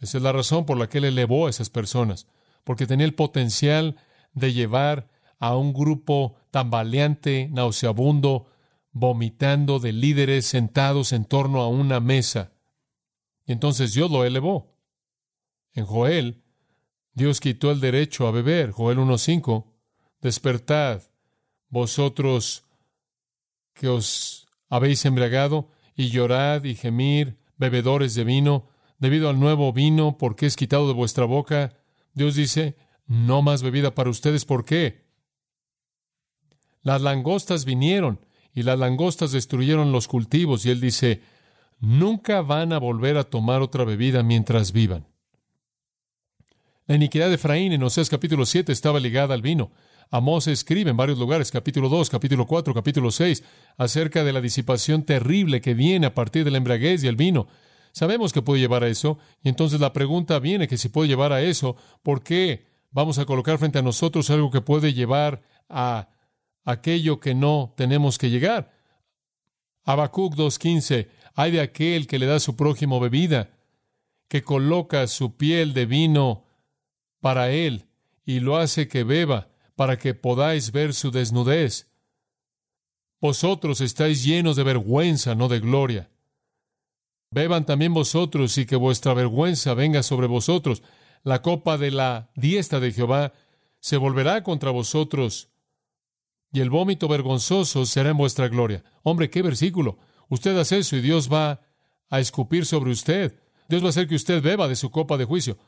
Esa 0.00 0.18
es 0.18 0.24
la 0.24 0.32
razón 0.32 0.66
por 0.66 0.78
la 0.78 0.88
que 0.88 0.98
él 0.98 1.04
elevó 1.04 1.46
a 1.46 1.50
esas 1.50 1.70
personas, 1.70 2.26
porque 2.64 2.88
tenía 2.88 3.06
el 3.06 3.14
potencial 3.14 3.94
de 4.32 4.52
llevar 4.52 5.08
a 5.38 5.56
un 5.56 5.72
grupo 5.72 6.36
tambaleante, 6.50 7.48
nauseabundo, 7.52 8.46
vomitando 8.92 9.78
de 9.78 9.92
líderes 9.92 10.46
sentados 10.46 11.12
en 11.12 11.24
torno 11.24 11.60
a 11.60 11.68
una 11.68 12.00
mesa. 12.00 12.52
Y 13.46 13.52
entonces 13.52 13.94
Dios 13.94 14.10
lo 14.10 14.24
elevó. 14.24 14.74
En 15.72 15.86
Joel, 15.86 16.42
Dios 17.14 17.40
quitó 17.40 17.70
el 17.70 17.80
derecho 17.80 18.26
a 18.26 18.30
beber. 18.30 18.72
Joel 18.72 18.98
1.5, 18.98 19.64
despertad, 20.20 21.02
vosotros 21.68 22.64
que 23.74 23.88
os 23.88 24.48
habéis 24.68 25.04
embriagado, 25.04 25.70
y 25.94 26.10
llorad 26.10 26.64
y 26.64 26.74
gemir, 26.74 27.38
bebedores 27.56 28.14
de 28.14 28.24
vino, 28.24 28.68
debido 28.98 29.28
al 29.28 29.40
nuevo 29.40 29.72
vino, 29.72 30.16
porque 30.18 30.46
es 30.46 30.56
quitado 30.56 30.86
de 30.86 30.94
vuestra 30.94 31.24
boca. 31.24 31.76
Dios 32.14 32.34
dice, 32.34 32.76
no 33.06 33.42
más 33.42 33.62
bebida 33.62 33.94
para 33.94 34.10
ustedes. 34.10 34.44
¿Por 34.44 34.64
qué? 34.64 35.07
Las 36.82 37.02
langostas 37.02 37.64
vinieron 37.64 38.20
y 38.54 38.62
las 38.62 38.78
langostas 38.78 39.32
destruyeron 39.32 39.92
los 39.92 40.08
cultivos. 40.08 40.64
Y 40.66 40.70
él 40.70 40.80
dice, 40.80 41.22
nunca 41.80 42.42
van 42.42 42.72
a 42.72 42.78
volver 42.78 43.16
a 43.16 43.24
tomar 43.24 43.62
otra 43.62 43.84
bebida 43.84 44.22
mientras 44.22 44.72
vivan. 44.72 45.06
La 46.86 46.94
iniquidad 46.94 47.28
de 47.28 47.34
Efraín 47.34 47.72
en 47.72 47.82
Oseas 47.82 48.08
capítulo 48.08 48.46
7 48.46 48.72
estaba 48.72 48.98
ligada 48.98 49.34
al 49.34 49.42
vino. 49.42 49.72
Amós 50.10 50.46
escribe 50.46 50.90
en 50.90 50.96
varios 50.96 51.18
lugares, 51.18 51.50
capítulo 51.50 51.90
2, 51.90 52.08
capítulo 52.08 52.46
4, 52.46 52.72
capítulo 52.72 53.10
6, 53.10 53.44
acerca 53.76 54.24
de 54.24 54.32
la 54.32 54.40
disipación 54.40 55.02
terrible 55.02 55.60
que 55.60 55.74
viene 55.74 56.06
a 56.06 56.14
partir 56.14 56.44
de 56.44 56.50
la 56.50 56.56
embriaguez 56.56 57.04
y 57.04 57.08
el 57.08 57.16
vino. 57.16 57.46
Sabemos 57.92 58.32
que 58.32 58.40
puede 58.40 58.60
llevar 58.60 58.84
a 58.84 58.88
eso, 58.88 59.18
y 59.42 59.50
entonces 59.50 59.80
la 59.80 59.92
pregunta 59.92 60.38
viene 60.38 60.66
que 60.66 60.78
si 60.78 60.88
puede 60.88 61.08
llevar 61.08 61.34
a 61.34 61.42
eso, 61.42 61.76
¿por 62.02 62.22
qué 62.22 62.64
vamos 62.90 63.18
a 63.18 63.26
colocar 63.26 63.58
frente 63.58 63.78
a 63.78 63.82
nosotros 63.82 64.30
algo 64.30 64.50
que 64.50 64.62
puede 64.62 64.94
llevar 64.94 65.42
a 65.68 66.08
aquello 66.68 67.18
que 67.18 67.34
no 67.34 67.72
tenemos 67.76 68.18
que 68.18 68.28
llegar? 68.28 68.74
Habacuc 69.84 70.34
2.15, 70.34 71.08
hay 71.34 71.50
de 71.50 71.62
aquel 71.62 72.06
que 72.06 72.18
le 72.18 72.26
da 72.26 72.36
a 72.36 72.40
su 72.40 72.56
prójimo 72.56 73.00
bebida, 73.00 73.56
que 74.28 74.42
coloca 74.42 75.06
su 75.06 75.38
piel 75.38 75.72
de 75.72 75.86
vino 75.86 76.44
para 77.20 77.50
él 77.50 77.86
y 78.26 78.40
lo 78.40 78.58
hace 78.58 78.86
que 78.86 79.02
beba, 79.02 79.48
para 79.76 79.98
que 79.98 80.12
podáis 80.12 80.70
ver 80.70 80.92
su 80.92 81.10
desnudez. 81.10 81.90
Vosotros 83.18 83.80
estáis 83.80 84.22
llenos 84.22 84.56
de 84.56 84.64
vergüenza, 84.64 85.34
no 85.34 85.48
de 85.48 85.60
gloria. 85.60 86.10
Beban 87.30 87.64
también 87.64 87.94
vosotros 87.94 88.58
y 88.58 88.66
que 88.66 88.76
vuestra 88.76 89.14
vergüenza 89.14 89.72
venga 89.72 90.02
sobre 90.02 90.26
vosotros. 90.26 90.82
La 91.22 91.40
copa 91.40 91.78
de 91.78 91.92
la 91.92 92.30
diestra 92.34 92.78
de 92.78 92.92
Jehová 92.92 93.32
se 93.80 93.96
volverá 93.96 94.42
contra 94.42 94.70
vosotros 94.70 95.48
y 96.52 96.60
el 96.60 96.70
vómito 96.70 97.08
vergonzoso 97.08 97.84
será 97.84 98.10
en 98.10 98.16
vuestra 98.16 98.48
gloria. 98.48 98.84
Hombre, 99.02 99.30
qué 99.30 99.42
versículo. 99.42 99.98
Usted 100.28 100.56
hace 100.58 100.78
eso 100.78 100.96
y 100.96 101.00
Dios 101.00 101.32
va 101.32 101.60
a 102.08 102.20
escupir 102.20 102.64
sobre 102.66 102.90
usted. 102.90 103.38
Dios 103.68 103.82
va 103.82 103.86
a 103.86 103.90
hacer 103.90 104.08
que 104.08 104.14
usted 104.14 104.42
beba 104.42 104.68
de 104.68 104.76
su 104.76 104.90
copa 104.90 105.16
de 105.16 105.24
juicio. 105.24 105.58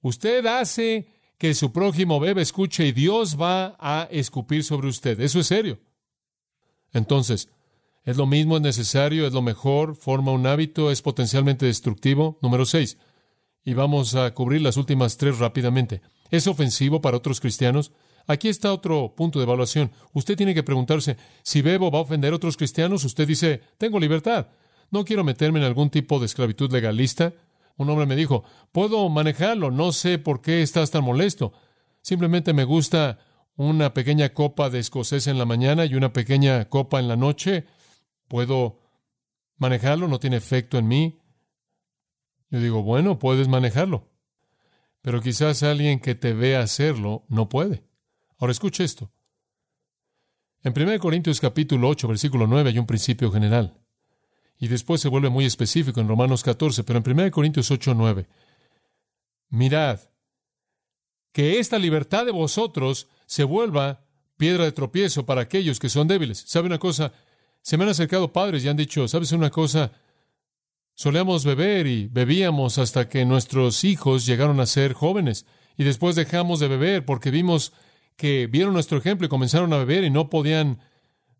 Usted 0.00 0.44
hace 0.46 1.08
que 1.38 1.54
su 1.54 1.72
prójimo 1.72 2.20
beba, 2.20 2.40
escuche, 2.40 2.86
y 2.86 2.92
Dios 2.92 3.40
va 3.40 3.76
a 3.78 4.08
escupir 4.10 4.64
sobre 4.64 4.88
usted. 4.88 5.20
Eso 5.20 5.40
es 5.40 5.46
serio. 5.46 5.80
Entonces, 6.92 7.48
es 8.04 8.16
lo 8.16 8.26
mismo, 8.26 8.56
es 8.56 8.62
necesario, 8.62 9.26
es 9.26 9.32
lo 9.32 9.42
mejor, 9.42 9.96
forma 9.96 10.32
un 10.32 10.46
hábito, 10.46 10.90
es 10.90 11.02
potencialmente 11.02 11.66
destructivo. 11.66 12.38
Número 12.40 12.64
seis. 12.64 12.98
Y 13.64 13.74
vamos 13.74 14.14
a 14.14 14.32
cubrir 14.32 14.62
las 14.62 14.76
últimas 14.76 15.16
tres 15.16 15.38
rápidamente. 15.38 16.02
¿Es 16.30 16.46
ofensivo 16.46 17.00
para 17.00 17.16
otros 17.16 17.40
cristianos? 17.40 17.92
Aquí 18.26 18.48
está 18.48 18.72
otro 18.72 19.14
punto 19.14 19.38
de 19.38 19.44
evaluación. 19.44 19.90
Usted 20.12 20.36
tiene 20.36 20.54
que 20.54 20.62
preguntarse, 20.62 21.16
si 21.42 21.62
bebo 21.62 21.90
va 21.90 21.98
a 21.98 22.02
ofender 22.02 22.32
a 22.32 22.36
otros 22.36 22.56
cristianos, 22.56 23.04
usted 23.04 23.26
dice, 23.26 23.60
tengo 23.78 24.00
libertad. 24.00 24.48
No 24.90 25.04
quiero 25.04 25.24
meterme 25.24 25.58
en 25.58 25.66
algún 25.66 25.90
tipo 25.90 26.18
de 26.18 26.26
esclavitud 26.26 26.72
legalista. 26.72 27.34
Un 27.76 27.90
hombre 27.90 28.06
me 28.06 28.16
dijo, 28.16 28.44
puedo 28.72 29.08
manejarlo, 29.08 29.70
no 29.70 29.92
sé 29.92 30.18
por 30.18 30.40
qué 30.40 30.62
estás 30.62 30.90
tan 30.90 31.04
molesto. 31.04 31.52
Simplemente 32.02 32.52
me 32.52 32.64
gusta 32.64 33.18
una 33.56 33.94
pequeña 33.94 34.30
copa 34.30 34.70
de 34.70 34.78
escocés 34.78 35.26
en 35.26 35.38
la 35.38 35.44
mañana 35.44 35.84
y 35.84 35.94
una 35.94 36.12
pequeña 36.12 36.68
copa 36.68 37.00
en 37.00 37.08
la 37.08 37.16
noche 37.16 37.66
¿Puedo 38.28 38.80
manejarlo? 39.58 40.08
¿No 40.08 40.18
tiene 40.18 40.36
efecto 40.36 40.78
en 40.78 40.88
mí? 40.88 41.20
Yo 42.50 42.60
digo, 42.60 42.82
bueno, 42.82 43.18
puedes 43.18 43.48
manejarlo. 43.48 44.10
Pero 45.02 45.20
quizás 45.20 45.62
alguien 45.62 46.00
que 46.00 46.14
te 46.14 46.32
vea 46.32 46.60
hacerlo 46.60 47.24
no 47.28 47.48
puede. 47.48 47.83
Ahora 48.38 48.52
escuche 48.52 48.84
esto. 48.84 49.10
En 50.62 50.72
1 50.76 50.98
Corintios 50.98 51.40
capítulo 51.40 51.88
8, 51.88 52.08
versículo 52.08 52.46
9 52.46 52.70
hay 52.70 52.78
un 52.78 52.86
principio 52.86 53.30
general. 53.30 53.78
Y 54.58 54.68
después 54.68 55.00
se 55.00 55.08
vuelve 55.08 55.28
muy 55.28 55.44
específico 55.44 56.00
en 56.00 56.08
Romanos 56.08 56.42
14, 56.42 56.84
pero 56.84 56.98
en 56.98 57.10
1 57.10 57.30
Corintios 57.30 57.70
8, 57.70 57.94
9. 57.94 58.26
Mirad, 59.50 60.00
que 61.32 61.58
esta 61.58 61.78
libertad 61.78 62.24
de 62.24 62.32
vosotros 62.32 63.08
se 63.26 63.44
vuelva 63.44 64.06
piedra 64.36 64.64
de 64.64 64.72
tropiezo 64.72 65.26
para 65.26 65.42
aquellos 65.42 65.78
que 65.78 65.88
son 65.88 66.08
débiles. 66.08 66.44
¿Sabe 66.46 66.66
una 66.66 66.78
cosa? 66.78 67.12
Se 67.60 67.76
me 67.76 67.84
han 67.84 67.90
acercado 67.90 68.32
padres 68.32 68.64
y 68.64 68.68
han 68.68 68.76
dicho, 68.76 69.06
¿sabes 69.08 69.32
una 69.32 69.50
cosa? 69.50 69.92
Solíamos 70.94 71.44
beber 71.44 71.86
y 71.86 72.06
bebíamos 72.06 72.78
hasta 72.78 73.08
que 73.08 73.24
nuestros 73.24 73.84
hijos 73.84 74.26
llegaron 74.26 74.60
a 74.60 74.66
ser 74.66 74.92
jóvenes 74.92 75.44
y 75.76 75.84
después 75.84 76.14
dejamos 76.14 76.60
de 76.60 76.68
beber 76.68 77.04
porque 77.04 77.30
vimos 77.30 77.72
que 78.16 78.46
vieron 78.46 78.74
nuestro 78.74 78.98
ejemplo 78.98 79.26
y 79.26 79.30
comenzaron 79.30 79.72
a 79.72 79.78
beber 79.78 80.04
y 80.04 80.10
no 80.10 80.30
podían 80.30 80.80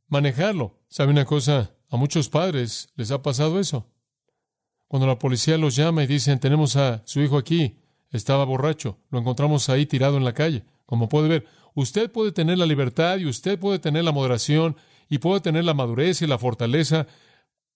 manejarlo. 0.08 0.80
¿Sabe 0.88 1.10
una 1.10 1.24
cosa? 1.24 1.74
A 1.90 1.96
muchos 1.96 2.28
padres 2.28 2.88
les 2.96 3.10
ha 3.10 3.22
pasado 3.22 3.60
eso. 3.60 3.86
Cuando 4.88 5.06
la 5.06 5.18
policía 5.18 5.58
los 5.58 5.76
llama 5.76 6.04
y 6.04 6.06
dicen, 6.06 6.38
tenemos 6.40 6.76
a 6.76 7.02
su 7.04 7.20
hijo 7.20 7.36
aquí, 7.38 7.78
estaba 8.10 8.44
borracho, 8.44 8.98
lo 9.10 9.18
encontramos 9.18 9.68
ahí 9.68 9.86
tirado 9.86 10.16
en 10.16 10.24
la 10.24 10.34
calle. 10.34 10.64
Como 10.86 11.08
puede 11.08 11.28
ver, 11.28 11.46
usted 11.74 12.10
puede 12.10 12.32
tener 12.32 12.58
la 12.58 12.66
libertad 12.66 13.18
y 13.18 13.26
usted 13.26 13.58
puede 13.58 13.78
tener 13.78 14.04
la 14.04 14.12
moderación 14.12 14.76
y 15.08 15.18
puede 15.18 15.40
tener 15.40 15.64
la 15.64 15.74
madurez 15.74 16.22
y 16.22 16.26
la 16.26 16.38
fortaleza, 16.38 17.06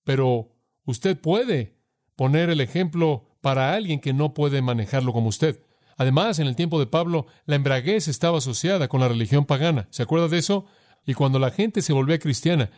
pero 0.04 0.50
usted 0.84 1.18
puede 1.18 1.76
poner 2.16 2.50
el 2.50 2.60
ejemplo 2.60 3.24
para 3.40 3.74
alguien 3.74 4.00
que 4.00 4.12
no 4.12 4.34
puede 4.34 4.62
manejarlo 4.62 5.12
como 5.12 5.28
usted. 5.28 5.62
Además, 5.98 6.38
en 6.38 6.46
el 6.46 6.56
tiempo 6.56 6.78
de 6.78 6.86
Pablo, 6.86 7.26
la 7.44 7.56
embriaguez 7.56 8.08
estaba 8.08 8.38
asociada 8.38 8.88
con 8.88 9.00
la 9.00 9.08
religión 9.08 9.44
pagana. 9.44 9.88
¿Se 9.90 10.04
acuerda 10.04 10.28
de 10.28 10.38
eso? 10.38 10.64
Y 11.04 11.14
cuando 11.14 11.40
la 11.40 11.50
gente 11.50 11.82
se 11.82 11.92
volvía 11.92 12.20
cristiana, 12.20 12.70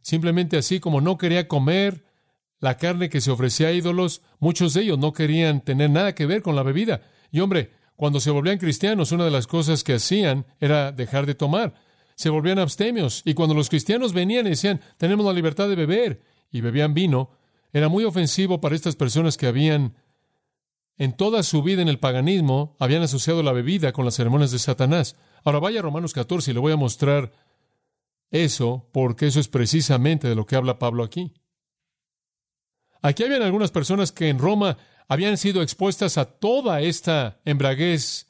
simplemente 0.00 0.56
así 0.56 0.80
como 0.80 1.00
no 1.00 1.18
quería 1.18 1.46
comer 1.46 2.04
la 2.60 2.78
carne 2.78 3.10
que 3.10 3.20
se 3.20 3.30
ofrecía 3.30 3.68
a 3.68 3.72
ídolos, 3.72 4.22
muchos 4.38 4.72
de 4.72 4.82
ellos 4.82 4.98
no 4.98 5.12
querían 5.12 5.60
tener 5.60 5.90
nada 5.90 6.14
que 6.14 6.26
ver 6.26 6.40
con 6.40 6.56
la 6.56 6.62
bebida. 6.62 7.02
Y 7.30 7.40
hombre, 7.40 7.72
cuando 7.94 8.20
se 8.20 8.30
volvían 8.30 8.58
cristianos, 8.58 9.12
una 9.12 9.26
de 9.26 9.30
las 9.30 9.46
cosas 9.46 9.84
que 9.84 9.94
hacían 9.94 10.46
era 10.58 10.92
dejar 10.92 11.26
de 11.26 11.34
tomar. 11.34 11.74
Se 12.14 12.30
volvían 12.30 12.58
abstemios. 12.58 13.20
Y 13.26 13.34
cuando 13.34 13.54
los 13.54 13.68
cristianos 13.68 14.14
venían 14.14 14.46
y 14.46 14.50
decían, 14.50 14.80
tenemos 14.96 15.26
la 15.26 15.32
libertad 15.34 15.68
de 15.68 15.76
beber, 15.76 16.22
y 16.50 16.62
bebían 16.62 16.94
vino, 16.94 17.30
era 17.72 17.88
muy 17.88 18.04
ofensivo 18.04 18.60
para 18.60 18.76
estas 18.76 18.96
personas 18.96 19.36
que 19.36 19.46
habían 19.46 19.94
en 21.02 21.14
toda 21.14 21.42
su 21.42 21.64
vida 21.64 21.82
en 21.82 21.88
el 21.88 21.98
paganismo 21.98 22.76
habían 22.78 23.02
asociado 23.02 23.42
la 23.42 23.50
bebida 23.50 23.92
con 23.92 24.04
las 24.04 24.14
ceremonias 24.14 24.52
de 24.52 24.60
Satanás. 24.60 25.16
Ahora 25.42 25.58
vaya 25.58 25.80
a 25.80 25.82
Romanos 25.82 26.12
14 26.12 26.52
y 26.52 26.54
le 26.54 26.60
voy 26.60 26.70
a 26.70 26.76
mostrar 26.76 27.32
eso, 28.30 28.88
porque 28.92 29.26
eso 29.26 29.40
es 29.40 29.48
precisamente 29.48 30.28
de 30.28 30.36
lo 30.36 30.46
que 30.46 30.54
habla 30.54 30.78
Pablo 30.78 31.02
aquí. 31.02 31.34
Aquí 33.02 33.24
habían 33.24 33.42
algunas 33.42 33.72
personas 33.72 34.12
que 34.12 34.28
en 34.28 34.38
Roma 34.38 34.78
habían 35.08 35.38
sido 35.38 35.60
expuestas 35.60 36.18
a 36.18 36.24
toda 36.24 36.80
esta 36.82 37.40
embraguez 37.44 38.28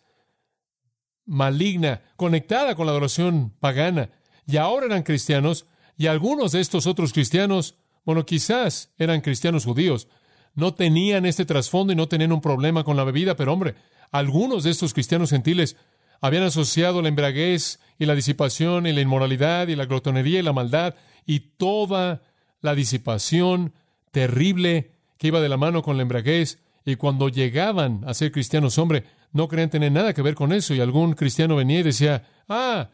maligna, 1.27 2.01
conectada 2.17 2.75
con 2.75 2.87
la 2.87 2.93
adoración 2.93 3.51
pagana, 3.61 4.13
y 4.47 4.57
ahora 4.57 4.87
eran 4.87 5.03
cristianos, 5.03 5.67
y 5.99 6.07
algunos 6.07 6.53
de 6.53 6.63
estos 6.63 6.87
otros 6.87 7.13
cristianos, 7.13 7.77
bueno, 8.07 8.25
quizás 8.25 8.95
eran 8.97 9.21
cristianos 9.21 9.67
judíos, 9.67 10.09
no 10.55 10.75
tenían 10.75 11.27
este 11.27 11.45
trasfondo 11.45 11.93
y 11.93 11.97
no 11.97 12.09
tenían 12.09 12.33
un 12.33 12.41
problema 12.41 12.85
con 12.85 12.97
la 12.97 13.05
bebida, 13.05 13.37
pero 13.37 13.53
hombre, 13.53 13.75
algunos 14.11 14.65
de 14.65 14.71
estos 14.71 14.93
cristianos 14.93 15.31
gentiles 15.31 15.77
habían 16.21 16.45
asociado 16.45 17.03
la 17.03 17.09
embriaguez 17.09 17.81
y 17.99 18.07
la 18.07 18.15
disipación 18.15 18.87
y 18.87 18.93
la 18.93 19.01
inmoralidad 19.01 19.69
y 19.69 19.77
la 19.77 19.87
glotonería 19.87 20.39
y 20.39 20.43
la 20.43 20.53
maldad 20.53 20.95
y 21.27 21.41
toda 21.41 22.23
la 22.61 22.75
disipación 22.75 23.73
terrible 24.13 24.93
que 25.19 25.29
iba 25.29 25.41
de 25.41 25.49
la 25.49 25.57
mano 25.57 25.83
con 25.83 25.97
la 25.97 26.03
embriaguez. 26.03 26.61
Y 26.85 26.97
cuando 26.97 27.29
llegaban 27.29 28.05
a 28.07 28.15
ser 28.15 28.31
cristianos, 28.33 28.79
hombre, 28.79 29.05
no 29.33 29.49
querían 29.49 29.71
tener 29.71 29.91
nada 29.91 30.13
que 30.13 30.23
ver 30.23 30.35
con 30.35 30.53
eso. 30.53 30.75
Y 30.75 30.81
algún 30.81 31.15
cristiano 31.15 31.57
venía 31.57 31.81
y 31.81 31.85
decía, 31.85 32.25
ah, 32.49 32.91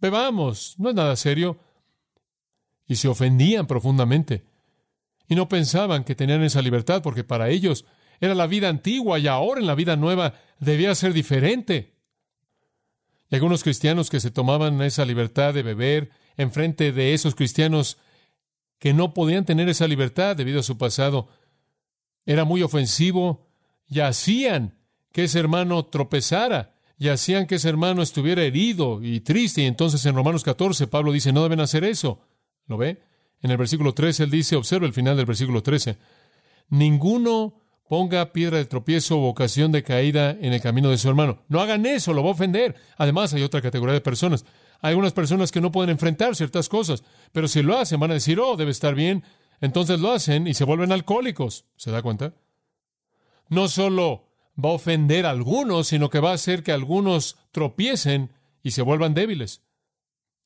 bebamos, 0.00 0.74
no 0.78 0.90
es 0.90 0.94
nada 0.94 1.16
serio. 1.16 1.58
Y 2.86 2.96
se 2.96 3.08
ofendían 3.08 3.66
profundamente 3.66 4.49
y 5.30 5.36
no 5.36 5.48
pensaban 5.48 6.02
que 6.02 6.16
tenían 6.16 6.42
esa 6.42 6.60
libertad 6.60 7.02
porque 7.02 7.22
para 7.22 7.48
ellos 7.50 7.86
era 8.20 8.34
la 8.34 8.48
vida 8.48 8.68
antigua 8.68 9.20
y 9.20 9.28
ahora 9.28 9.60
en 9.60 9.66
la 9.68 9.76
vida 9.76 9.94
nueva 9.94 10.34
debía 10.58 10.92
ser 10.96 11.12
diferente. 11.12 11.94
Y 13.30 13.36
algunos 13.36 13.62
cristianos 13.62 14.10
que 14.10 14.18
se 14.18 14.32
tomaban 14.32 14.82
esa 14.82 15.04
libertad 15.04 15.54
de 15.54 15.62
beber 15.62 16.10
en 16.36 16.50
frente 16.50 16.90
de 16.90 17.14
esos 17.14 17.36
cristianos 17.36 17.96
que 18.80 18.92
no 18.92 19.14
podían 19.14 19.44
tener 19.44 19.68
esa 19.68 19.86
libertad 19.86 20.34
debido 20.34 20.58
a 20.58 20.64
su 20.64 20.76
pasado, 20.76 21.28
era 22.26 22.44
muy 22.44 22.62
ofensivo 22.64 23.46
y 23.86 24.00
hacían 24.00 24.74
que 25.12 25.24
ese 25.24 25.38
hermano 25.38 25.86
tropezara 25.86 26.74
y 26.98 27.06
hacían 27.08 27.46
que 27.46 27.54
ese 27.54 27.68
hermano 27.68 28.02
estuviera 28.02 28.42
herido 28.42 29.00
y 29.00 29.20
triste. 29.20 29.62
Y 29.62 29.66
entonces 29.66 30.04
en 30.06 30.16
Romanos 30.16 30.42
14 30.42 30.88
Pablo 30.88 31.12
dice, 31.12 31.32
no 31.32 31.44
deben 31.44 31.60
hacer 31.60 31.84
eso. 31.84 32.20
¿Lo 32.66 32.76
ve? 32.76 33.09
En 33.42 33.50
el 33.50 33.56
versículo 33.56 33.94
13 33.94 34.24
él 34.24 34.30
dice, 34.30 34.56
observa 34.56 34.86
el 34.86 34.92
final 34.92 35.16
del 35.16 35.26
versículo 35.26 35.62
13, 35.62 35.98
ninguno 36.68 37.54
ponga 37.88 38.32
piedra 38.32 38.58
de 38.58 38.66
tropiezo 38.66 39.18
o 39.18 39.28
ocasión 39.28 39.72
de 39.72 39.82
caída 39.82 40.30
en 40.30 40.52
el 40.52 40.60
camino 40.60 40.90
de 40.90 40.98
su 40.98 41.08
hermano. 41.08 41.42
No 41.48 41.60
hagan 41.60 41.86
eso, 41.86 42.12
lo 42.12 42.22
va 42.22 42.28
a 42.28 42.32
ofender. 42.32 42.76
Además, 42.96 43.34
hay 43.34 43.42
otra 43.42 43.60
categoría 43.60 43.94
de 43.94 44.00
personas. 44.00 44.44
Hay 44.80 44.90
algunas 44.90 45.12
personas 45.12 45.50
que 45.50 45.60
no 45.60 45.72
pueden 45.72 45.90
enfrentar 45.90 46.36
ciertas 46.36 46.68
cosas, 46.68 47.02
pero 47.32 47.48
si 47.48 47.62
lo 47.62 47.76
hacen 47.76 47.98
van 47.98 48.12
a 48.12 48.14
decir, 48.14 48.38
oh, 48.38 48.56
debe 48.56 48.70
estar 48.70 48.94
bien. 48.94 49.24
Entonces 49.60 49.98
lo 49.98 50.12
hacen 50.12 50.46
y 50.46 50.54
se 50.54 50.64
vuelven 50.64 50.92
alcohólicos. 50.92 51.64
¿Se 51.76 51.90
da 51.90 52.00
cuenta? 52.00 52.34
No 53.48 53.66
solo 53.66 54.28
va 54.56 54.70
a 54.70 54.74
ofender 54.74 55.26
a 55.26 55.30
algunos, 55.30 55.88
sino 55.88 56.10
que 56.10 56.20
va 56.20 56.30
a 56.30 56.34
hacer 56.34 56.62
que 56.62 56.70
algunos 56.70 57.38
tropiecen 57.50 58.30
y 58.62 58.70
se 58.70 58.82
vuelvan 58.82 59.14
débiles. 59.14 59.62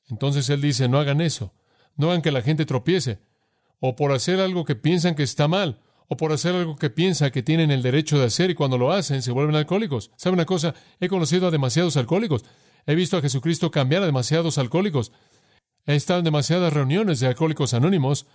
Entonces 0.09 0.49
él 0.49 0.61
dice, 0.61 0.89
no 0.89 0.97
hagan 0.99 1.21
eso. 1.21 1.53
No 1.95 2.09
hagan 2.09 2.21
que 2.21 2.31
la 2.31 2.41
gente 2.41 2.65
tropiece, 2.65 3.19
o 3.79 3.95
por 3.95 4.11
hacer 4.11 4.39
algo 4.39 4.65
que 4.65 4.75
piensan 4.75 5.15
que 5.15 5.23
está 5.23 5.47
mal, 5.47 5.81
o 6.07 6.17
por 6.17 6.31
hacer 6.31 6.55
algo 6.55 6.75
que 6.75 6.89
piensan 6.89 7.31
que 7.31 7.43
tienen 7.43 7.71
el 7.71 7.81
derecho 7.81 8.19
de 8.19 8.25
hacer 8.25 8.49
y 8.49 8.55
cuando 8.55 8.77
lo 8.77 8.91
hacen 8.91 9.21
se 9.21 9.31
vuelven 9.31 9.55
alcohólicos. 9.55 10.11
¿Sabe 10.17 10.35
una 10.35 10.45
cosa? 10.45 10.75
He 10.99 11.07
conocido 11.07 11.47
a 11.47 11.51
demasiados 11.51 11.97
alcohólicos. 11.97 12.45
He 12.85 12.95
visto 12.95 13.17
a 13.17 13.21
Jesucristo 13.21 13.71
cambiar 13.71 14.03
a 14.03 14.05
demasiados 14.05 14.57
alcohólicos. 14.57 15.11
He 15.87 15.95
estado 15.95 16.19
en 16.19 16.25
demasiadas 16.25 16.73
reuniones 16.73 17.19
de 17.19 17.27
alcohólicos 17.27 17.73
anónimos 17.73 18.27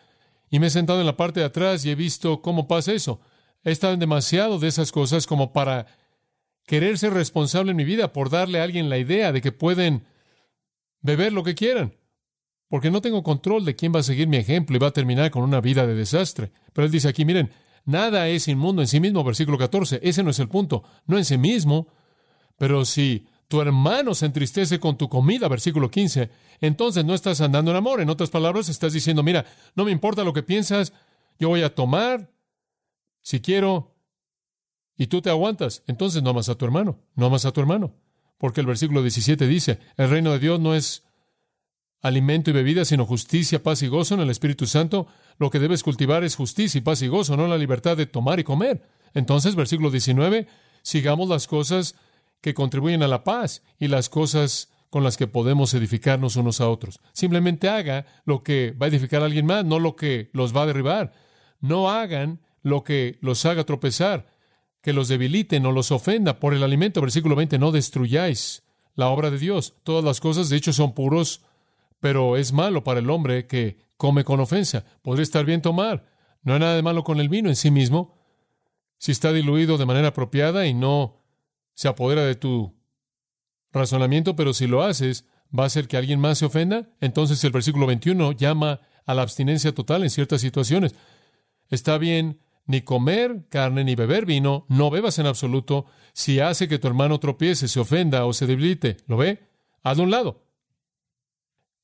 y 0.51 0.59
me 0.59 0.67
he 0.67 0.71
sentado 0.71 1.01
en 1.01 1.07
la 1.07 1.17
parte 1.17 1.41
de 1.41 1.47
atrás 1.47 1.85
y 1.85 1.91
he 1.91 1.95
visto 1.95 2.43
cómo 2.43 2.67
pasa 2.67 2.93
eso. 2.93 3.21
He 3.63 3.71
estado 3.71 3.95
en 3.95 4.01
demasiado 4.01 4.59
de 4.59 4.69
esas 4.69 4.91
cosas 4.91 5.27
como 5.27 5.53
para 5.53 5.87
querer 6.67 6.99
ser 6.99 7.13
responsable 7.13 7.71
en 7.71 7.77
mi 7.77 7.85
vida 7.85 8.13
por 8.13 8.31
darle 8.31 8.61
a 8.61 8.65
alguien 8.65 8.89
la 8.89 8.99
idea 8.99 9.33
de 9.33 9.41
que 9.41 9.53
pueden 9.53 10.07
beber 11.03 11.33
lo 11.33 11.45
que 11.45 11.55
quieran 11.55 12.00
porque 12.71 12.91
no 12.91 13.03
tengo 13.03 13.23
control 13.25 13.65
de 13.65 13.75
quién 13.75 13.93
va 13.93 13.99
a 13.99 14.05
seguir 14.05 14.29
mi 14.29 14.37
ejemplo 14.37 14.77
y 14.77 14.79
va 14.79 14.87
a 14.87 14.93
terminar 14.93 15.31
con 15.33 15.43
una 15.43 15.61
vida 15.61 15.87
de 15.89 15.95
desastre. 15.95 16.53
Pero 16.73 16.87
él 16.87 16.93
dice 16.93 17.09
aquí, 17.09 17.25
miren, 17.25 17.51
nada 17.85 18.29
es 18.29 18.47
inmundo 18.47 18.81
en 18.81 18.89
sí 18.89 19.01
mismo, 19.01 19.25
versículo 19.25 19.59
14, 19.59 20.01
ese 20.03 20.23
no 20.23 20.31
es 20.31 20.39
el 20.39 20.49
punto, 20.49 20.85
no 21.07 21.19
en 21.19 21.25
sí 21.25 21.37
mismo, 21.37 21.89
pero 22.57 22.85
si 22.85 23.27
tu 23.49 23.61
hermano 23.61 24.15
se 24.15 24.27
entristece 24.27 24.79
con 24.79 24.97
tu 24.97 25.09
comida, 25.09 25.49
versículo 25.49 25.91
15, 25.91 26.31
entonces 26.61 27.05
no 27.05 27.15
estás 27.15 27.41
andando 27.41 27.73
en 27.73 27.77
amor. 27.77 28.01
En 28.01 28.09
otras 28.09 28.31
palabras, 28.31 28.69
estás 28.69 28.93
diciendo, 28.93 29.25
mira, 29.25 29.45
no 29.75 29.85
me 29.85 29.91
importa 29.91 30.23
lo 30.23 30.33
que 30.33 30.45
piensas, 30.45 30.93
yo 31.41 31.49
voy 31.49 31.63
a 31.63 31.75
tomar 31.75 32.31
si 33.21 33.41
quiero 33.41 33.97
y 34.97 35.09
tú 35.09 35.23
te 35.23 35.31
aguantas. 35.31 35.83
Entonces 35.89 36.23
no 36.23 36.31
amas 36.31 36.49
a 36.49 36.55
tu 36.55 36.65
hermano, 36.65 37.01
no 37.17 37.27
amas 37.27 37.45
a 37.45 37.51
tu 37.51 37.61
hermano. 37.61 37.97
Porque 38.39 38.61
el 38.61 38.67
versículo 38.69 39.03
17 39.03 39.49
dice, 39.49 39.81
el 39.97 40.09
reino 40.09 40.31
de 40.31 40.39
Dios 40.39 40.61
no 40.61 40.77
es 40.77 41.10
alimento 42.03 42.51
y 42.51 42.53
bebida, 42.53 42.85
sino 42.85 43.07
justicia, 43.07 43.63
paz 43.63 43.83
y 43.83 43.89
gozo 43.89 44.15
en 44.15 44.21
el 44.21 44.31
Espíritu 44.31 44.67
Santo, 44.67 45.07
lo 45.39 45.51
que 45.51 45.59
debes 45.59 45.83
cultivar 45.83 46.25
es 46.25 46.37
justicia 46.37 46.79
y 46.79 46.83
paz 46.83 47.03
y 47.03 47.09
gozo, 47.09 47.37
no 47.37 47.47
la 47.47 47.59
libertad 47.59 47.97
de 47.97 48.07
tomar 48.07 48.41
y 48.41 48.45
comer. 48.45 48.83
Entonces, 49.15 49.55
versículo 49.55 49.91
19, 49.91 50.47
sigamos 50.83 51.29
las 51.29 51.47
cosas 51.47 51.97
que 52.41 52.55
contribuyen 52.55 53.03
a 53.03 53.09
la 53.09 53.25
paz 53.25 53.63
y 53.79 53.89
las 53.89 54.09
cosas 54.09 54.71
con 54.89 55.05
las 55.05 55.17
que 55.17 55.27
podemos 55.27 55.73
edificarnos 55.75 56.37
unos 56.37 56.61
a 56.61 56.69
otros. 56.69 57.01
Simplemente 57.13 57.69
haga 57.69 58.07
lo 58.25 58.43
que 58.43 58.73
va 58.73 58.87
a 58.87 58.89
edificar 58.89 59.23
a 59.23 59.27
alguien 59.27 59.47
más, 59.47 59.65
no 59.65 59.79
lo 59.79 59.95
que 59.95 60.31
los 60.33 60.55
va 60.55 60.63
a 60.63 60.67
derribar. 60.67 61.13
No 61.61 61.91
hagan 61.91 62.41
lo 62.63 62.83
que 62.83 63.19
los 63.21 63.45
haga 63.47 63.65
tropezar, 63.65 64.27
que 64.83 64.93
los 64.93 65.09
debilite, 65.09 65.61
no 65.61 65.71
los 65.71 65.93
ofenda. 65.93 66.41
Por 66.41 66.55
el 66.55 66.63
alimento, 66.63 67.01
versículo 67.01 67.37
20, 67.37 67.59
no 67.59 67.71
destruyáis 67.71 68.65
la 68.95 69.09
obra 69.09 69.31
de 69.31 69.39
Dios. 69.39 69.75
Todas 69.85 70.05
las 70.05 70.21
cosas, 70.21 70.49
de 70.49 70.57
hecho, 70.57 70.73
son 70.73 70.93
puros 70.93 71.43
pero 72.01 72.37
es 72.37 72.53
malo 72.53 72.83
para 72.83 73.01
el 73.01 73.11
hombre 73.11 73.47
que 73.47 73.79
come 73.97 74.25
con 74.25 74.41
ofensa. 74.41 74.85
Podría 75.03 75.23
estar 75.23 75.45
bien 75.45 75.63
tomar. 75.63 76.07
No 76.43 76.55
hay 76.55 76.61
nada 76.61 76.75
de 76.75 76.83
malo 76.83 77.05
con 77.05 77.21
el 77.21 77.29
vino 77.29 77.49
en 77.49 77.57
sí 77.57 77.71
mismo, 77.71 78.15
si 78.99 79.13
está 79.13 79.33
diluido 79.33 79.79
de 79.79 79.87
manera 79.87 80.09
apropiada 80.09 80.67
y 80.67 80.75
no 80.75 81.23
se 81.75 81.89
apodera 81.89 82.25
de 82.25 82.35
tu 82.35 82.75
razonamiento, 83.73 84.37
pero 84.37 84.53
si 84.53 84.67
lo 84.67 84.83
haces, 84.83 85.27
va 85.57 85.65
a 85.65 85.67
hacer 85.67 85.89
que 85.89 85.97
alguien 85.97 86.21
más 86.21 86.39
se 86.39 86.47
ofenda. 86.47 86.91
Entonces 87.01 87.43
el 87.45 87.53
versículo 87.53 87.87
21 87.87 88.33
llama 88.33 88.81
a 89.07 89.15
la 89.15 89.23
abstinencia 89.23 89.75
total 89.75 90.03
en 90.03 90.11
ciertas 90.11 90.41
situaciones. 90.41 90.95
Está 91.69 91.99
bien 91.99 92.41
ni 92.67 92.83
comer 92.83 93.47
carne 93.49 93.85
ni 93.85 93.95
beber 93.95 94.27
vino, 94.27 94.67
no 94.69 94.91
bebas 94.91 95.19
en 95.19 95.27
absoluto, 95.27 95.87
si 96.13 96.41
hace 96.41 96.69
que 96.69 96.79
tu 96.79 96.87
hermano 96.87 97.19
tropiece, 97.19 97.69
se 97.69 97.81
ofenda 97.81 98.25
o 98.27 98.33
se 98.33 98.47
debilite. 98.47 98.99
¿Lo 99.07 99.17
ve? 99.17 99.41
Haz 99.83 99.97
de 99.97 100.03
un 100.03 100.11
lado. 100.11 100.45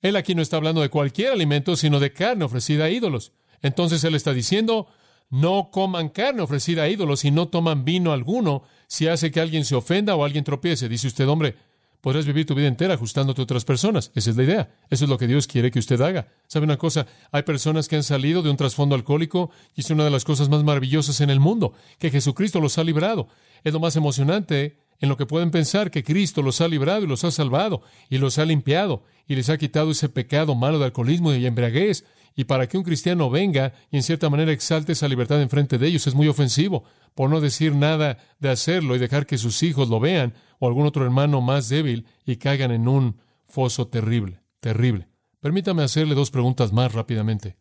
Él 0.06 0.14
aquí 0.14 0.36
no 0.36 0.42
está 0.42 0.56
hablando 0.56 0.82
de 0.82 0.88
cualquier 0.88 1.32
alimento, 1.32 1.74
sino 1.74 1.98
de 1.98 2.12
carne 2.12 2.44
ofrecida 2.44 2.84
a 2.84 2.90
ídolos. 2.90 3.32
Entonces 3.60 4.04
él 4.04 4.14
está 4.14 4.32
diciendo, 4.32 4.86
no 5.30 5.70
coman 5.72 6.10
carne 6.10 6.42
ofrecida 6.42 6.84
a 6.84 6.88
ídolos 6.88 7.24
y 7.24 7.32
no 7.32 7.48
toman 7.48 7.84
vino 7.84 8.12
alguno 8.12 8.62
si 8.86 9.08
hace 9.08 9.32
que 9.32 9.40
alguien 9.40 9.64
se 9.64 9.74
ofenda 9.74 10.14
o 10.14 10.24
alguien 10.24 10.44
tropiece. 10.44 10.88
Dice 10.88 11.08
usted, 11.08 11.26
hombre, 11.26 11.56
podrás 12.00 12.24
vivir 12.24 12.46
tu 12.46 12.54
vida 12.54 12.68
entera 12.68 12.94
ajustándote 12.94 13.40
a 13.40 13.44
otras 13.44 13.64
personas. 13.64 14.12
Esa 14.14 14.30
es 14.30 14.36
la 14.36 14.44
idea. 14.44 14.76
Eso 14.90 15.06
es 15.06 15.10
lo 15.10 15.18
que 15.18 15.26
Dios 15.26 15.48
quiere 15.48 15.72
que 15.72 15.80
usted 15.80 16.00
haga. 16.00 16.28
¿Sabe 16.46 16.66
una 16.66 16.76
cosa? 16.76 17.08
Hay 17.32 17.42
personas 17.42 17.88
que 17.88 17.96
han 17.96 18.04
salido 18.04 18.42
de 18.42 18.50
un 18.50 18.56
trasfondo 18.56 18.94
alcohólico 18.94 19.50
y 19.74 19.80
es 19.80 19.90
una 19.90 20.04
de 20.04 20.10
las 20.10 20.24
cosas 20.24 20.48
más 20.48 20.62
maravillosas 20.62 21.20
en 21.20 21.30
el 21.30 21.40
mundo, 21.40 21.72
que 21.98 22.12
Jesucristo 22.12 22.60
los 22.60 22.78
ha 22.78 22.84
librado. 22.84 23.26
Es 23.64 23.72
lo 23.72 23.80
más 23.80 23.96
emocionante 23.96 24.85
en 25.00 25.08
lo 25.08 25.16
que 25.16 25.26
pueden 25.26 25.50
pensar 25.50 25.90
que 25.90 26.04
Cristo 26.04 26.42
los 26.42 26.60
ha 26.60 26.68
librado 26.68 27.04
y 27.04 27.06
los 27.06 27.24
ha 27.24 27.30
salvado 27.30 27.82
y 28.08 28.18
los 28.18 28.38
ha 28.38 28.44
limpiado 28.44 29.02
y 29.26 29.34
les 29.34 29.50
ha 29.50 29.58
quitado 29.58 29.90
ese 29.90 30.08
pecado 30.08 30.54
malo 30.54 30.78
de 30.78 30.86
alcoholismo 30.86 31.32
y 31.32 31.46
embriaguez 31.46 32.04
Y 32.34 32.44
para 32.44 32.68
que 32.68 32.76
un 32.76 32.84
cristiano 32.84 33.30
venga 33.30 33.72
y 33.90 33.96
en 33.96 34.02
cierta 34.02 34.28
manera 34.28 34.52
exalte 34.52 34.92
esa 34.92 35.08
libertad 35.08 35.40
en 35.40 35.48
frente 35.48 35.78
de 35.78 35.86
ellos 35.88 36.06
es 36.06 36.14
muy 36.14 36.28
ofensivo, 36.28 36.84
por 37.14 37.30
no 37.30 37.40
decir 37.40 37.74
nada 37.74 38.18
de 38.38 38.50
hacerlo 38.50 38.94
y 38.94 38.98
dejar 38.98 39.24
que 39.24 39.38
sus 39.38 39.62
hijos 39.62 39.88
lo 39.88 40.00
vean 40.00 40.34
o 40.58 40.68
algún 40.68 40.86
otro 40.86 41.04
hermano 41.04 41.40
más 41.40 41.68
débil 41.68 42.06
y 42.26 42.36
caigan 42.36 42.72
en 42.72 42.88
un 42.88 43.16
foso 43.48 43.88
terrible, 43.88 44.40
terrible. 44.60 45.08
Permítame 45.40 45.82
hacerle 45.82 46.14
dos 46.14 46.30
preguntas 46.30 46.72
más 46.72 46.92
rápidamente. 46.92 47.56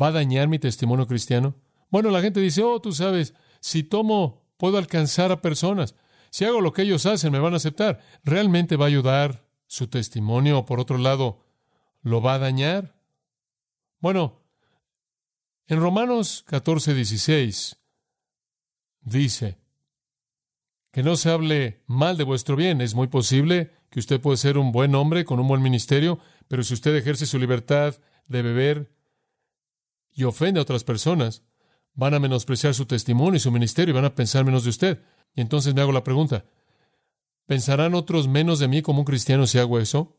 ¿Va 0.00 0.08
a 0.08 0.12
dañar 0.12 0.46
mi 0.46 0.58
testimonio 0.58 1.06
cristiano? 1.06 1.56
Bueno, 1.90 2.10
la 2.10 2.20
gente 2.20 2.40
dice, 2.40 2.62
oh, 2.62 2.80
tú 2.80 2.92
sabes, 2.92 3.34
si 3.60 3.82
tomo, 3.82 4.44
puedo 4.56 4.78
alcanzar 4.78 5.32
a 5.32 5.40
personas. 5.40 5.94
Si 6.34 6.44
hago 6.44 6.60
lo 6.60 6.72
que 6.72 6.82
ellos 6.82 7.06
hacen, 7.06 7.30
me 7.30 7.38
van 7.38 7.54
a 7.54 7.58
aceptar. 7.58 8.00
¿Realmente 8.24 8.74
va 8.74 8.86
a 8.86 8.88
ayudar 8.88 9.46
su 9.68 9.86
testimonio 9.86 10.58
o 10.58 10.64
por 10.64 10.80
otro 10.80 10.98
lado, 10.98 11.46
lo 12.02 12.20
va 12.20 12.34
a 12.34 12.38
dañar? 12.40 12.96
Bueno, 14.00 14.42
en 15.68 15.78
Romanos 15.78 16.42
14, 16.48 16.92
16 16.92 17.76
dice 19.02 19.58
que 20.90 21.04
no 21.04 21.14
se 21.14 21.30
hable 21.30 21.84
mal 21.86 22.16
de 22.16 22.24
vuestro 22.24 22.56
bien. 22.56 22.80
Es 22.80 22.96
muy 22.96 23.06
posible 23.06 23.70
que 23.88 24.00
usted 24.00 24.20
puede 24.20 24.36
ser 24.36 24.58
un 24.58 24.72
buen 24.72 24.96
hombre 24.96 25.24
con 25.24 25.38
un 25.38 25.46
buen 25.46 25.62
ministerio, 25.62 26.18
pero 26.48 26.64
si 26.64 26.74
usted 26.74 26.96
ejerce 26.96 27.26
su 27.26 27.38
libertad 27.38 27.94
de 28.26 28.42
beber 28.42 28.92
y 30.10 30.24
ofende 30.24 30.58
a 30.58 30.64
otras 30.64 30.82
personas, 30.82 31.44
van 31.92 32.12
a 32.12 32.18
menospreciar 32.18 32.74
su 32.74 32.86
testimonio 32.86 33.36
y 33.36 33.40
su 33.40 33.52
ministerio 33.52 33.92
y 33.92 33.94
van 33.94 34.06
a 34.06 34.16
pensar 34.16 34.44
menos 34.44 34.64
de 34.64 34.70
usted. 34.70 35.13
Y 35.34 35.40
entonces 35.40 35.74
me 35.74 35.80
hago 35.80 35.92
la 35.92 36.04
pregunta, 36.04 36.44
¿pensarán 37.46 37.94
otros 37.94 38.28
menos 38.28 38.58
de 38.58 38.68
mí 38.68 38.82
como 38.82 39.00
un 39.00 39.04
cristiano 39.04 39.46
si 39.46 39.58
hago 39.58 39.78
eso? 39.78 40.16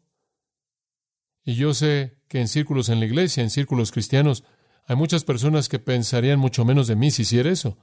Y 1.43 1.55
yo 1.55 1.73
sé 1.73 2.17
que 2.27 2.41
en 2.41 2.47
círculos 2.47 2.89
en 2.89 2.99
la 2.99 3.05
iglesia, 3.05 3.43
en 3.43 3.49
círculos 3.49 3.91
cristianos, 3.91 4.43
hay 4.87 4.95
muchas 4.95 5.23
personas 5.23 5.69
que 5.69 5.79
pensarían 5.79 6.39
mucho 6.39 6.65
menos 6.65 6.87
de 6.87 6.95
mí 6.95 7.11
si 7.11 7.21
hiciera 7.21 7.49
eso. 7.49 7.77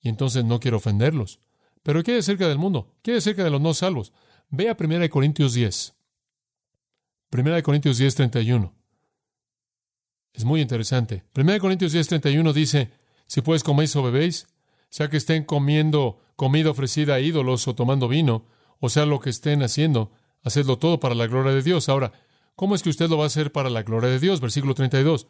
Y 0.00 0.08
entonces 0.08 0.44
no 0.44 0.60
quiero 0.60 0.78
ofenderlos. 0.78 1.40
Pero 1.82 2.02
¿qué 2.02 2.12
hay 2.12 2.18
acerca 2.18 2.48
del 2.48 2.58
mundo? 2.58 2.94
¿Qué 3.02 3.12
hay 3.12 3.18
acerca 3.18 3.44
de 3.44 3.50
los 3.50 3.60
no 3.60 3.74
salvos? 3.74 4.12
Ve 4.48 4.68
a 4.68 4.76
1 4.78 5.08
Corintios 5.10 5.54
10. 5.54 5.94
1 7.32 7.62
Corintios 7.62 7.98
10, 7.98 8.14
31. 8.14 8.74
Es 10.32 10.44
muy 10.44 10.60
interesante. 10.60 11.24
1 11.36 11.58
Corintios 11.58 11.92
10, 11.92 12.08
31 12.08 12.52
dice, 12.52 12.90
si 13.26 13.40
pues 13.40 13.62
coméis 13.62 13.94
o 13.96 14.02
bebéis, 14.02 14.46
sea 14.88 15.08
que 15.08 15.16
estén 15.16 15.44
comiendo 15.44 16.20
comida 16.40 16.70
ofrecida 16.70 17.16
a 17.16 17.20
ídolos 17.20 17.68
o 17.68 17.74
tomando 17.74 18.08
vino, 18.08 18.46
o 18.78 18.88
sea 18.88 19.04
lo 19.04 19.20
que 19.20 19.28
estén 19.28 19.62
haciendo, 19.62 20.10
hacedlo 20.42 20.78
todo 20.78 20.98
para 20.98 21.14
la 21.14 21.26
gloria 21.26 21.52
de 21.52 21.60
Dios. 21.60 21.90
Ahora, 21.90 22.12
¿cómo 22.56 22.74
es 22.74 22.82
que 22.82 22.88
usted 22.88 23.10
lo 23.10 23.18
va 23.18 23.24
a 23.24 23.26
hacer 23.26 23.52
para 23.52 23.68
la 23.68 23.82
gloria 23.82 24.08
de 24.08 24.18
Dios? 24.18 24.40
Versículo 24.40 24.72
32. 24.74 25.26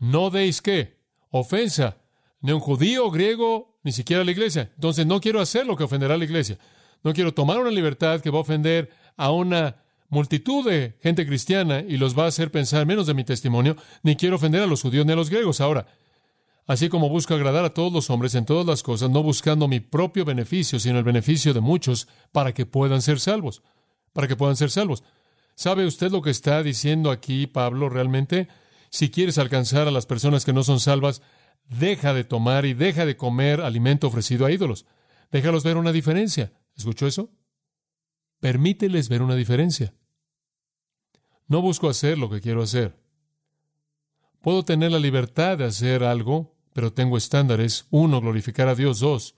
No 0.00 0.28
deis 0.28 0.60
qué? 0.60 0.98
Ofensa, 1.30 1.96
ni 2.42 2.52
un 2.52 2.60
judío, 2.60 3.10
griego, 3.10 3.78
ni 3.84 3.92
siquiera 3.92 4.20
a 4.20 4.24
la 4.26 4.32
iglesia. 4.32 4.70
Entonces 4.74 5.06
no 5.06 5.18
quiero 5.18 5.40
hacer 5.40 5.66
lo 5.66 5.76
que 5.76 5.84
ofenderá 5.84 6.12
a 6.12 6.18
la 6.18 6.24
iglesia. 6.26 6.58
No 7.02 7.14
quiero 7.14 7.32
tomar 7.32 7.58
una 7.58 7.70
libertad 7.70 8.20
que 8.20 8.28
va 8.28 8.36
a 8.36 8.42
ofender 8.42 8.90
a 9.16 9.30
una 9.30 9.76
multitud 10.10 10.68
de 10.68 10.98
gente 11.02 11.24
cristiana 11.26 11.80
y 11.80 11.96
los 11.96 12.18
va 12.18 12.24
a 12.24 12.28
hacer 12.28 12.50
pensar 12.50 12.84
menos 12.84 13.06
de 13.06 13.14
mi 13.14 13.24
testimonio, 13.24 13.76
ni 14.02 14.14
quiero 14.14 14.36
ofender 14.36 14.60
a 14.60 14.66
los 14.66 14.82
judíos 14.82 15.06
ni 15.06 15.12
a 15.12 15.16
los 15.16 15.30
griegos. 15.30 15.62
Ahora, 15.62 15.86
así 16.66 16.88
como 16.88 17.08
busco 17.08 17.34
agradar 17.34 17.64
a 17.64 17.74
todos 17.74 17.92
los 17.92 18.10
hombres 18.10 18.34
en 18.34 18.46
todas 18.46 18.66
las 18.66 18.82
cosas, 18.82 19.10
no 19.10 19.22
buscando 19.22 19.68
mi 19.68 19.80
propio 19.80 20.24
beneficio, 20.24 20.78
sino 20.78 20.98
el 20.98 21.04
beneficio 21.04 21.52
de 21.54 21.60
muchos 21.60 22.08
para 22.32 22.52
que 22.52 22.66
puedan 22.66 23.02
ser 23.02 23.20
salvos, 23.20 23.62
para 24.12 24.28
que 24.28 24.36
puedan 24.36 24.56
ser 24.56 24.70
salvos. 24.70 25.04
¿Sabe 25.54 25.86
usted 25.86 26.10
lo 26.10 26.22
que 26.22 26.30
está 26.30 26.62
diciendo 26.62 27.10
aquí 27.10 27.46
Pablo 27.46 27.88
realmente? 27.88 28.48
Si 28.90 29.10
quieres 29.10 29.38
alcanzar 29.38 29.88
a 29.88 29.92
las 29.92 30.06
personas 30.06 30.44
que 30.44 30.52
no 30.52 30.64
son 30.64 30.80
salvas, 30.80 31.22
deja 31.68 32.12
de 32.14 32.24
tomar 32.24 32.66
y 32.66 32.74
deja 32.74 33.06
de 33.06 33.16
comer 33.16 33.60
alimento 33.60 34.06
ofrecido 34.06 34.46
a 34.46 34.52
ídolos. 34.52 34.86
Déjalos 35.30 35.64
ver 35.64 35.76
una 35.76 35.92
diferencia. 35.92 36.52
¿Escuchó 36.76 37.06
eso? 37.06 37.30
Permíteles 38.40 39.08
ver 39.08 39.22
una 39.22 39.34
diferencia. 39.34 39.94
No 41.46 41.60
busco 41.60 41.88
hacer 41.88 42.18
lo 42.18 42.30
que 42.30 42.40
quiero 42.40 42.62
hacer. 42.62 42.96
Puedo 44.40 44.64
tener 44.64 44.92
la 44.92 44.98
libertad 44.98 45.58
de 45.58 45.64
hacer 45.64 46.04
algo, 46.04 46.53
pero 46.74 46.92
tengo 46.92 47.16
estándares. 47.16 47.86
Uno, 47.88 48.20
glorificar 48.20 48.68
a 48.68 48.74
Dios. 48.74 49.00
Dos, 49.00 49.36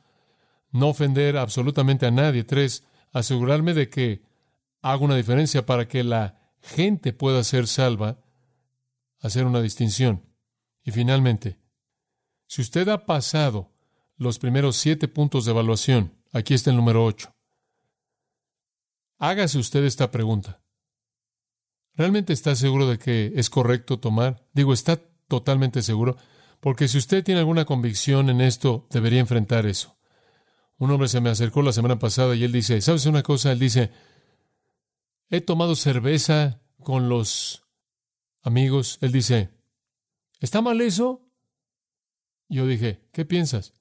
no 0.72 0.88
ofender 0.88 1.36
absolutamente 1.36 2.06
a 2.06 2.10
nadie. 2.10 2.42
Tres, 2.42 2.82
asegurarme 3.12 3.74
de 3.74 3.88
que 3.88 4.22
hago 4.82 5.04
una 5.04 5.14
diferencia 5.14 5.64
para 5.64 5.86
que 5.86 6.02
la 6.02 6.40
gente 6.60 7.12
pueda 7.12 7.44
ser 7.44 7.68
salva, 7.68 8.18
hacer 9.20 9.44
una 9.44 9.60
distinción. 9.60 10.24
Y 10.82 10.90
finalmente, 10.90 11.58
si 12.48 12.62
usted 12.62 12.88
ha 12.88 13.06
pasado 13.06 13.70
los 14.16 14.38
primeros 14.38 14.76
siete 14.76 15.06
puntos 15.06 15.44
de 15.44 15.50
evaluación, 15.50 16.14
aquí 16.32 16.54
está 16.54 16.70
el 16.70 16.76
número 16.76 17.04
ocho. 17.04 17.34
Hágase 19.18 19.58
usted 19.58 19.84
esta 19.84 20.10
pregunta. 20.10 20.62
¿Realmente 21.94 22.32
está 22.32 22.54
seguro 22.54 22.86
de 22.86 22.98
que 22.98 23.32
es 23.36 23.50
correcto 23.50 23.98
tomar? 23.98 24.46
Digo, 24.52 24.72
está 24.72 24.96
totalmente 25.28 25.82
seguro, 25.82 26.16
porque 26.60 26.88
si 26.88 26.98
usted 26.98 27.24
tiene 27.24 27.40
alguna 27.40 27.64
convicción 27.64 28.30
en 28.30 28.40
esto, 28.40 28.86
debería 28.90 29.20
enfrentar 29.20 29.66
eso. 29.66 29.96
Un 30.78 30.90
hombre 30.90 31.08
se 31.08 31.20
me 31.20 31.30
acercó 31.30 31.62
la 31.62 31.72
semana 31.72 31.98
pasada 31.98 32.34
y 32.34 32.44
él 32.44 32.52
dice, 32.52 32.80
¿sabes 32.80 33.06
una 33.06 33.22
cosa? 33.22 33.52
Él 33.52 33.58
dice, 33.58 33.92
he 35.30 35.40
tomado 35.40 35.74
cerveza 35.74 36.60
con 36.82 37.08
los 37.08 37.64
amigos. 38.42 38.98
Él 39.00 39.12
dice, 39.12 39.50
¿está 40.40 40.60
mal 40.60 40.80
eso? 40.80 41.28
Yo 42.48 42.66
dije, 42.66 43.08
¿qué 43.12 43.24
piensas? 43.24 43.74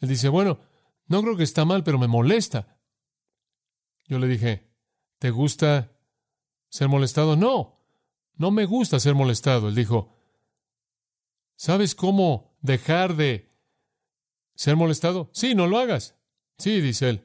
Él 0.00 0.08
dice, 0.08 0.28
bueno, 0.28 0.60
no 1.06 1.22
creo 1.22 1.36
que 1.36 1.44
está 1.44 1.64
mal, 1.64 1.82
pero 1.82 1.98
me 1.98 2.08
molesta. 2.08 2.78
Yo 4.06 4.18
le 4.18 4.28
dije, 4.28 4.70
¿te 5.18 5.30
gusta 5.30 5.92
ser 6.68 6.88
molestado? 6.88 7.36
No, 7.36 7.80
no 8.34 8.50
me 8.50 8.66
gusta 8.66 9.00
ser 9.00 9.14
molestado. 9.14 9.68
Él 9.68 9.74
dijo, 9.74 10.13
¿sabes 11.64 11.94
cómo 11.94 12.54
dejar 12.60 13.16
de 13.16 13.50
ser 14.54 14.76
molestado? 14.76 15.30
Sí, 15.32 15.54
no 15.54 15.66
lo 15.66 15.78
hagas. 15.78 16.14
Sí, 16.58 16.82
dice 16.82 17.08
él. 17.08 17.24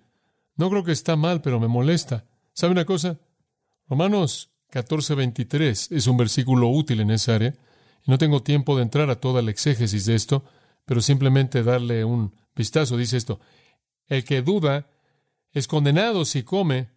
No 0.55 0.69
creo 0.69 0.85
que 0.85 0.93
está 0.93 1.17
mal, 1.17 1.41
pero 1.41 1.59
me 1.59 1.67
molesta. 1.67 2.25
¿Sabe 2.53 2.71
una 2.71 2.85
cosa? 2.85 3.19
Romanos 3.89 4.53
14:23 4.71 5.91
es 5.91 6.07
un 6.07 6.15
versículo 6.15 6.69
útil 6.69 7.01
en 7.01 7.11
esa 7.11 7.35
área. 7.35 7.53
Y 8.05 8.09
no 8.09 8.17
tengo 8.17 8.41
tiempo 8.41 8.77
de 8.77 8.83
entrar 8.83 9.09
a 9.09 9.19
toda 9.19 9.41
la 9.41 9.51
exégesis 9.51 10.05
de 10.05 10.15
esto, 10.15 10.45
pero 10.85 11.01
simplemente 11.01 11.61
darle 11.61 12.05
un 12.05 12.33
vistazo. 12.55 12.95
Dice 12.95 13.17
esto, 13.17 13.41
el 14.07 14.23
que 14.23 14.41
duda 14.41 14.89
es 15.51 15.67
condenado 15.67 16.23
si 16.23 16.43
come 16.43 16.91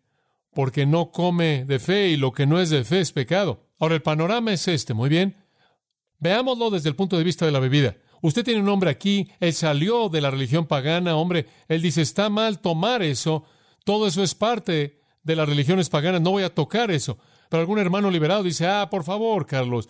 porque 0.55 0.87
no 0.87 1.11
come 1.11 1.65
de 1.65 1.81
fe 1.81 2.11
y 2.11 2.17
lo 2.17 2.31
que 2.31 2.47
no 2.47 2.61
es 2.61 2.71
de 2.71 2.85
fe 2.85 3.01
es 3.01 3.11
pecado. 3.11 3.67
Ahora, 3.81 3.97
el 3.97 4.03
panorama 4.03 4.53
es 4.53 4.69
este, 4.69 4.95
muy 4.95 5.09
bien. 5.09 5.42
Veámoslo 6.23 6.71
desde 6.71 6.89
el 6.89 6.95
punto 6.95 7.19
de 7.19 7.25
vista 7.25 7.45
de 7.45 7.51
la 7.51 7.59
bebida. 7.59 7.97
Usted 8.21 8.45
tiene 8.45 8.61
un 8.61 8.69
hombre 8.69 8.91
aquí, 8.91 9.29
él 9.41 9.53
salió 9.53 10.09
de 10.09 10.21
la 10.21 10.31
religión 10.31 10.67
pagana, 10.67 11.17
hombre, 11.17 11.49
él 11.67 11.83
dice, 11.83 12.01
está 12.01 12.31
mal 12.31 12.61
tomar 12.61 13.03
eso, 13.03 13.43
todo 13.85 14.07
eso 14.07 14.23
es 14.23 14.37
parte 14.37 15.01
de 15.25 15.35
las 15.35 15.49
religiones 15.49 15.89
paganas, 15.89 16.21
no 16.21 16.31
voy 16.31 16.45
a 16.45 16.55
tocar 16.55 16.93
eso. 16.93 17.19
Pero 17.49 17.63
algún 17.63 17.81
hermano 17.81 18.09
liberado 18.09 18.45
dice, 18.45 18.69
ah, 18.69 18.89
por 18.89 19.03
favor, 19.03 19.47
Carlos, 19.47 19.89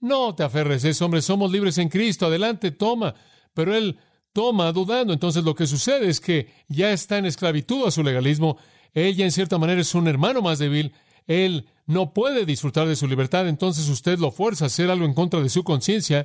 no 0.00 0.34
te 0.34 0.42
aferres 0.42 0.84
eso, 0.84 1.06
hombre, 1.06 1.22
somos 1.22 1.50
libres 1.50 1.78
en 1.78 1.88
Cristo, 1.88 2.26
adelante, 2.26 2.72
toma. 2.72 3.14
Pero 3.54 3.74
él 3.74 3.98
toma 4.34 4.70
dudando, 4.72 5.14
entonces 5.14 5.44
lo 5.44 5.54
que 5.54 5.66
sucede 5.66 6.10
es 6.10 6.20
que 6.20 6.52
ya 6.68 6.92
está 6.92 7.16
en 7.16 7.24
esclavitud 7.24 7.86
a 7.86 7.90
su 7.90 8.02
legalismo. 8.02 8.58
Ella 8.92 9.24
en 9.24 9.32
cierta 9.32 9.56
manera 9.56 9.80
es 9.80 9.94
un 9.94 10.08
hermano 10.08 10.42
más 10.42 10.58
débil, 10.58 10.92
él 11.26 11.66
no 11.90 12.14
puede 12.14 12.46
disfrutar 12.46 12.86
de 12.86 12.94
su 12.94 13.08
libertad, 13.08 13.48
entonces 13.48 13.88
usted 13.88 14.20
lo 14.20 14.30
fuerza 14.30 14.64
a 14.64 14.66
hacer 14.66 14.90
algo 14.90 15.04
en 15.04 15.12
contra 15.12 15.40
de 15.40 15.48
su 15.48 15.64
conciencia 15.64 16.24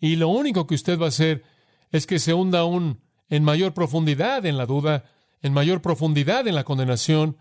y 0.00 0.16
lo 0.16 0.28
único 0.28 0.66
que 0.66 0.74
usted 0.74 0.98
va 0.98 1.04
a 1.04 1.08
hacer 1.08 1.42
es 1.90 2.06
que 2.06 2.18
se 2.18 2.32
hunda 2.32 2.60
aún 2.60 2.98
en 3.28 3.44
mayor 3.44 3.74
profundidad 3.74 4.46
en 4.46 4.56
la 4.56 4.64
duda, 4.64 5.04
en 5.42 5.52
mayor 5.52 5.82
profundidad 5.82 6.48
en 6.48 6.54
la 6.54 6.64
condenación, 6.64 7.36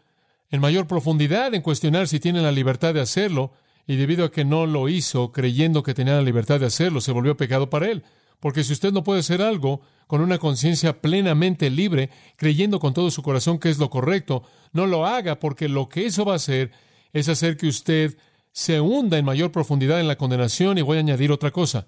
en 0.49 0.59
mayor 0.59 0.85
profundidad 0.85 1.53
en 1.53 1.61
cuestionar 1.61 2.09
si 2.09 2.19
tiene 2.19 2.41
la 2.41 2.51
libertad 2.51 2.93
de 2.93 2.99
hacerlo, 2.99 3.53
y 3.87 3.95
debido 3.95 4.25
a 4.25 4.31
que 4.31 4.43
no 4.43 4.65
lo 4.65 4.89
hizo 4.89 5.31
creyendo 5.31 5.81
que 5.81 5.93
tenía 5.93 6.15
la 6.15 6.21
libertad 6.21 6.59
de 6.59 6.65
hacerlo, 6.65 6.99
se 6.99 7.13
volvió 7.13 7.37
pecado 7.37 7.69
para 7.69 7.89
él. 7.89 8.03
Porque 8.41 8.63
si 8.63 8.73
usted 8.73 8.91
no 8.91 9.03
puede 9.03 9.21
hacer 9.21 9.41
algo 9.41 9.81
con 10.07 10.21
una 10.21 10.39
conciencia 10.39 11.01
plenamente 11.01 11.69
libre, 11.69 12.09
creyendo 12.35 12.79
con 12.79 12.93
todo 12.93 13.11
su 13.11 13.23
corazón 13.23 13.59
que 13.59 13.69
es 13.69 13.79
lo 13.79 13.89
correcto, 13.89 14.43
no 14.73 14.87
lo 14.87 15.05
haga 15.05 15.39
porque 15.39 15.69
lo 15.69 15.89
que 15.89 16.05
eso 16.05 16.25
va 16.25 16.33
a 16.33 16.35
hacer 16.35 16.71
es 17.13 17.29
hacer 17.29 17.57
que 17.57 17.67
usted 17.67 18.17
se 18.51 18.81
hunda 18.81 19.17
en 19.17 19.25
mayor 19.25 19.51
profundidad 19.51 19.99
en 19.99 20.07
la 20.07 20.17
condenación 20.17 20.77
y 20.77 20.81
voy 20.81 20.97
a 20.97 21.01
añadir 21.01 21.31
otra 21.31 21.51
cosa. 21.51 21.87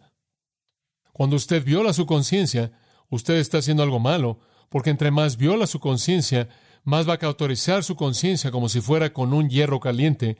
Cuando 1.12 1.36
usted 1.36 1.64
viola 1.64 1.94
su 1.94 2.06
conciencia, 2.06 2.72
usted 3.10 3.36
está 3.36 3.60
haciendo 3.60 3.84
algo 3.84 4.00
malo, 4.00 4.40
porque 4.70 4.90
entre 4.90 5.12
más 5.12 5.38
viola 5.38 5.68
su 5.68 5.80
conciencia, 5.80 6.50
más 6.84 7.08
va 7.08 7.14
a 7.14 7.20
cautorizar 7.20 7.84
su 7.84 7.96
conciencia 7.96 8.52
como 8.52 8.70
si 8.70 8.82
fuera 8.82 9.14
con 9.14 9.34
un 9.34 9.50
hierro 9.50 9.80
caliente. 9.80 10.38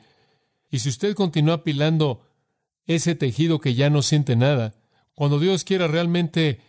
Y 0.70 0.80
si 0.80 0.88
usted 0.88 1.14
continúa 1.14 1.54
apilando 1.54 2.22
ese 2.86 3.14
tejido 3.14 3.60
que 3.60 3.74
ya 3.74 3.90
no 3.90 4.02
siente 4.02 4.36
nada. 4.36 4.74
Cuando 5.14 5.38
Dios 5.38 5.64
quiera 5.64 5.86
realmente 5.86 6.60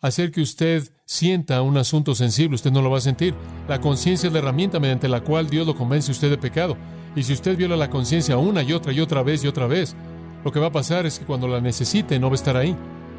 hacer 0.00 0.30
que 0.30 0.40
usted 0.40 0.90
sienta 1.04 1.60
un 1.62 1.76
asunto 1.76 2.14
sensible, 2.14 2.54
usted 2.54 2.70
no 2.70 2.82
lo 2.82 2.90
va 2.90 2.98
a 2.98 3.02
sentir. 3.02 3.34
La 3.68 3.80
conciencia 3.80 4.28
es 4.28 4.32
la 4.32 4.38
herramienta 4.38 4.80
mediante 4.80 5.08
la 5.08 5.22
cual 5.22 5.50
Dios 5.50 5.66
lo 5.66 5.74
convence 5.74 6.10
a 6.10 6.14
usted 6.14 6.30
de 6.30 6.38
pecado. 6.38 6.76
Y 7.16 7.22
si 7.22 7.32
usted 7.32 7.56
viola 7.56 7.76
la 7.76 7.90
conciencia 7.90 8.38
una 8.38 8.62
y 8.62 8.72
otra 8.72 8.92
y 8.92 9.00
otra 9.00 9.22
vez 9.22 9.44
y 9.44 9.48
otra 9.48 9.66
vez, 9.66 9.96
lo 10.44 10.52
que 10.52 10.60
va 10.60 10.68
a 10.68 10.72
pasar 10.72 11.06
es 11.06 11.18
que 11.18 11.24
cuando 11.24 11.48
la 11.48 11.60
necesite 11.60 12.18
no 12.18 12.28
va 12.28 12.34
a 12.34 12.36
estar 12.36 12.56
ahí. 12.56 12.76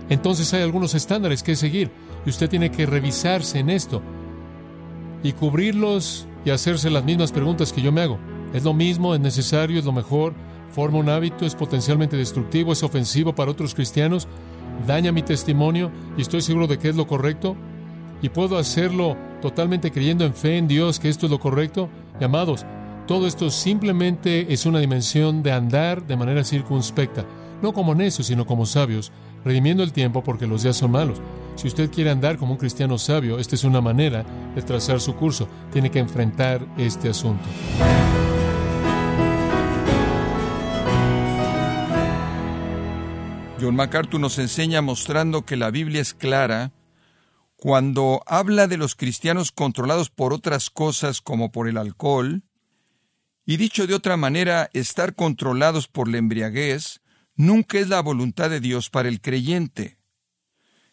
Entonces 0.09 0.53
hay 0.53 0.61
algunos 0.61 0.95
estándares 0.95 1.43
que 1.43 1.55
seguir 1.55 1.91
y 2.25 2.29
usted 2.29 2.49
tiene 2.49 2.71
que 2.71 2.85
revisarse 2.85 3.59
en 3.59 3.69
esto 3.69 4.01
y 5.23 5.33
cubrirlos 5.33 6.27
y 6.43 6.49
hacerse 6.49 6.89
las 6.89 7.03
mismas 7.03 7.31
preguntas 7.31 7.71
que 7.71 7.81
yo 7.81 7.91
me 7.91 8.01
hago. 8.01 8.19
¿Es 8.53 8.63
lo 8.63 8.73
mismo? 8.73 9.13
¿Es 9.13 9.21
necesario? 9.21 9.79
¿Es 9.79 9.85
lo 9.85 9.91
mejor? 9.91 10.33
¿Forma 10.71 10.97
un 10.97 11.09
hábito? 11.09 11.45
¿Es 11.45 11.55
potencialmente 11.55 12.17
destructivo? 12.17 12.73
¿Es 12.73 12.83
ofensivo 12.83 13.33
para 13.35 13.51
otros 13.51 13.75
cristianos? 13.75 14.27
¿Daña 14.87 15.11
mi 15.11 15.21
testimonio? 15.21 15.91
¿Y 16.17 16.21
estoy 16.21 16.41
seguro 16.41 16.67
de 16.67 16.77
que 16.77 16.89
es 16.89 16.95
lo 16.95 17.07
correcto? 17.07 17.55
¿Y 18.21 18.29
puedo 18.29 18.57
hacerlo 18.57 19.15
totalmente 19.41 19.91
creyendo 19.91 20.25
en 20.25 20.33
fe 20.33 20.57
en 20.57 20.67
Dios 20.67 20.99
que 20.99 21.09
esto 21.09 21.27
es 21.27 21.31
lo 21.31 21.39
correcto? 21.39 21.89
Y 22.19 22.23
amados, 22.23 22.65
todo 23.11 23.27
esto 23.27 23.51
simplemente 23.51 24.53
es 24.53 24.65
una 24.65 24.79
dimensión 24.79 25.43
de 25.43 25.51
andar 25.51 26.07
de 26.07 26.15
manera 26.15 26.45
circunspecta, 26.45 27.25
no 27.61 27.73
como 27.73 27.93
necios, 27.93 28.27
sino 28.27 28.45
como 28.45 28.65
sabios, 28.65 29.11
redimiendo 29.43 29.83
el 29.83 29.91
tiempo 29.91 30.23
porque 30.23 30.47
los 30.47 30.63
días 30.63 30.77
son 30.77 30.91
malos. 30.91 31.19
Si 31.57 31.67
usted 31.67 31.91
quiere 31.91 32.09
andar 32.09 32.37
como 32.37 32.53
un 32.53 32.57
cristiano 32.57 32.97
sabio, 32.97 33.37
esta 33.37 33.55
es 33.55 33.65
una 33.65 33.81
manera 33.81 34.23
de 34.55 34.61
trazar 34.61 35.01
su 35.01 35.13
curso. 35.17 35.49
Tiene 35.73 35.91
que 35.91 35.99
enfrentar 35.99 36.65
este 36.77 37.09
asunto. 37.09 37.43
John 43.59 43.75
MacArthur 43.75 44.21
nos 44.21 44.39
enseña 44.39 44.81
mostrando 44.81 45.41
que 45.41 45.57
la 45.57 45.69
Biblia 45.69 45.99
es 45.99 46.13
clara 46.13 46.71
cuando 47.57 48.21
habla 48.25 48.67
de 48.67 48.77
los 48.77 48.95
cristianos 48.95 49.51
controlados 49.51 50.09
por 50.09 50.31
otras 50.31 50.69
cosas 50.69 51.19
como 51.19 51.51
por 51.51 51.67
el 51.67 51.75
alcohol, 51.75 52.43
y 53.51 53.57
dicho 53.57 53.85
de 53.85 53.93
otra 53.93 54.15
manera, 54.15 54.69
estar 54.71 55.13
controlados 55.13 55.89
por 55.89 56.07
la 56.07 56.17
embriaguez 56.19 57.01
nunca 57.35 57.79
es 57.79 57.89
la 57.89 58.01
voluntad 58.01 58.49
de 58.49 58.61
Dios 58.61 58.89
para 58.89 59.09
el 59.09 59.19
creyente. 59.19 59.97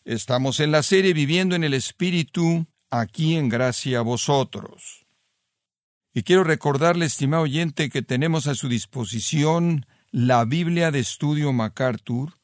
Estamos 0.05 0.59
en 0.59 0.73
la 0.73 0.83
serie 0.83 1.13
Viviendo 1.13 1.55
en 1.55 1.63
el 1.63 1.73
Espíritu, 1.73 2.67
aquí 2.91 3.37
en 3.37 3.49
gracia 3.49 4.01
a 4.01 4.03
vosotros. 4.03 5.07
Y 6.13 6.25
quiero 6.25 6.43
recordarle, 6.43 7.07
estimado 7.07 7.45
oyente, 7.45 7.91
que 7.91 8.03
tenemos 8.03 8.49
a 8.49 8.57
su 8.57 8.69
disposición 8.69 9.87
la 10.11 10.45
Biblia 10.45 10.91
de 10.91 10.99
Estudio 10.99 11.53
MacArthur, 11.53 12.41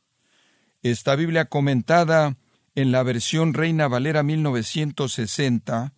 esta 0.82 1.16
Biblia 1.16 1.46
comentada 1.46 2.36
en 2.76 2.92
la 2.92 3.02
versión 3.02 3.52
Reina 3.52 3.88
Valera 3.88 4.22
1960 4.22 5.92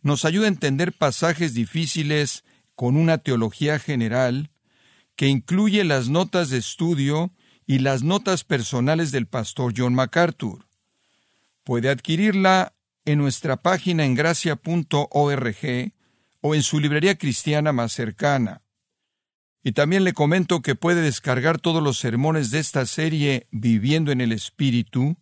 nos 0.00 0.24
ayuda 0.24 0.46
a 0.46 0.48
entender 0.48 0.94
pasajes 0.94 1.52
difíciles 1.52 2.42
con 2.80 2.96
una 2.96 3.18
teología 3.18 3.78
general 3.78 4.52
que 5.14 5.26
incluye 5.26 5.84
las 5.84 6.08
notas 6.08 6.48
de 6.48 6.56
estudio 6.56 7.30
y 7.66 7.80
las 7.80 8.02
notas 8.02 8.42
personales 8.42 9.12
del 9.12 9.26
pastor 9.26 9.74
John 9.76 9.92
MacArthur. 9.92 10.66
Puede 11.62 11.90
adquirirla 11.90 12.72
en 13.04 13.18
nuestra 13.18 13.58
página 13.58 14.06
en 14.06 14.14
gracia.org 14.14 15.92
o 16.40 16.54
en 16.54 16.62
su 16.62 16.80
librería 16.80 17.18
cristiana 17.18 17.74
más 17.74 17.92
cercana. 17.92 18.62
Y 19.62 19.72
también 19.72 20.02
le 20.02 20.14
comento 20.14 20.62
que 20.62 20.74
puede 20.74 21.02
descargar 21.02 21.60
todos 21.60 21.82
los 21.82 21.98
sermones 21.98 22.50
de 22.50 22.60
esta 22.60 22.86
serie 22.86 23.46
Viviendo 23.50 24.10
en 24.10 24.22
el 24.22 24.32
Espíritu, 24.32 25.18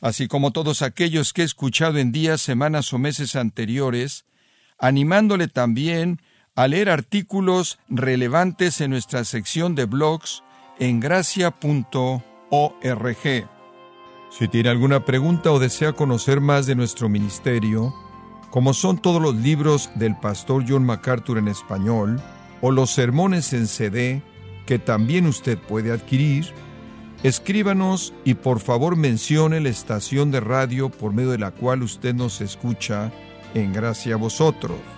así 0.00 0.26
como 0.26 0.50
todos 0.50 0.82
aquellos 0.82 1.32
que 1.32 1.42
he 1.42 1.44
escuchado 1.44 1.98
en 1.98 2.10
días, 2.10 2.40
semanas 2.40 2.92
o 2.92 2.98
meses 2.98 3.36
anteriores, 3.36 4.24
animándole 4.80 5.46
también 5.46 6.20
a 6.58 6.66
leer 6.66 6.90
artículos 6.90 7.78
relevantes 7.88 8.80
en 8.80 8.90
nuestra 8.90 9.24
sección 9.24 9.76
de 9.76 9.84
blogs 9.84 10.42
en 10.80 10.98
gracia.org. 10.98 12.18
Si 14.36 14.48
tiene 14.48 14.68
alguna 14.68 15.04
pregunta 15.04 15.52
o 15.52 15.60
desea 15.60 15.92
conocer 15.92 16.40
más 16.40 16.66
de 16.66 16.74
nuestro 16.74 17.08
ministerio, 17.08 17.94
como 18.50 18.74
son 18.74 18.98
todos 18.98 19.22
los 19.22 19.36
libros 19.36 19.88
del 19.94 20.16
pastor 20.16 20.64
John 20.68 20.84
MacArthur 20.84 21.38
en 21.38 21.46
español, 21.46 22.20
o 22.60 22.72
los 22.72 22.90
sermones 22.90 23.52
en 23.52 23.68
CD 23.68 24.20
que 24.66 24.80
también 24.80 25.28
usted 25.28 25.58
puede 25.58 25.92
adquirir, 25.92 26.52
escríbanos 27.22 28.12
y 28.24 28.34
por 28.34 28.58
favor 28.58 28.96
mencione 28.96 29.60
la 29.60 29.68
estación 29.68 30.32
de 30.32 30.40
radio 30.40 30.88
por 30.88 31.12
medio 31.12 31.30
de 31.30 31.38
la 31.38 31.52
cual 31.52 31.84
usted 31.84 32.16
nos 32.16 32.40
escucha 32.40 33.12
en 33.54 33.72
gracia 33.72 34.14
a 34.14 34.18
vosotros. 34.18 34.97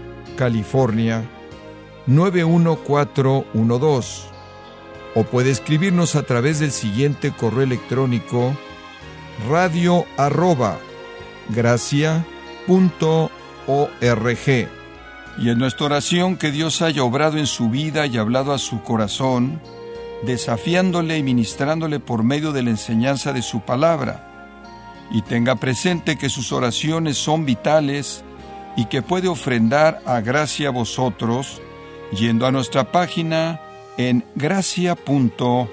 California 0.41 1.23
91412. 2.07 4.23
O 5.13 5.23
puede 5.23 5.51
escribirnos 5.51 6.15
a 6.15 6.23
través 6.23 6.59
del 6.59 6.71
siguiente 6.71 7.31
correo 7.31 7.61
electrónico 7.61 8.57
radio 9.47 10.03
arroba 10.17 10.79
y 15.37 15.49
en 15.49 15.59
nuestra 15.59 15.85
oración 15.85 16.37
que 16.37 16.49
Dios 16.49 16.81
haya 16.81 17.03
obrado 17.03 17.37
en 17.37 17.45
su 17.45 17.69
vida 17.69 18.07
y 18.07 18.17
hablado 18.17 18.51
a 18.51 18.57
su 18.57 18.81
corazón, 18.81 19.61
desafiándole 20.23 21.19
y 21.19 21.23
ministrándole 21.23 21.99
por 21.99 22.23
medio 22.23 22.51
de 22.51 22.63
la 22.63 22.71
enseñanza 22.71 23.31
de 23.31 23.43
su 23.43 23.61
palabra. 23.61 24.57
Y 25.11 25.21
tenga 25.21 25.57
presente 25.57 26.17
que 26.17 26.29
sus 26.29 26.51
oraciones 26.51 27.19
son 27.19 27.45
vitales 27.45 28.23
y 28.75 28.85
que 28.85 29.01
puede 29.01 29.27
ofrendar 29.27 30.01
a 30.05 30.21
gracia 30.21 30.69
a 30.69 30.71
vosotros 30.71 31.61
yendo 32.11 32.45
a 32.45 32.51
nuestra 32.51 32.91
página 32.91 33.61
en 33.97 34.23
gracia.org. 34.35 35.67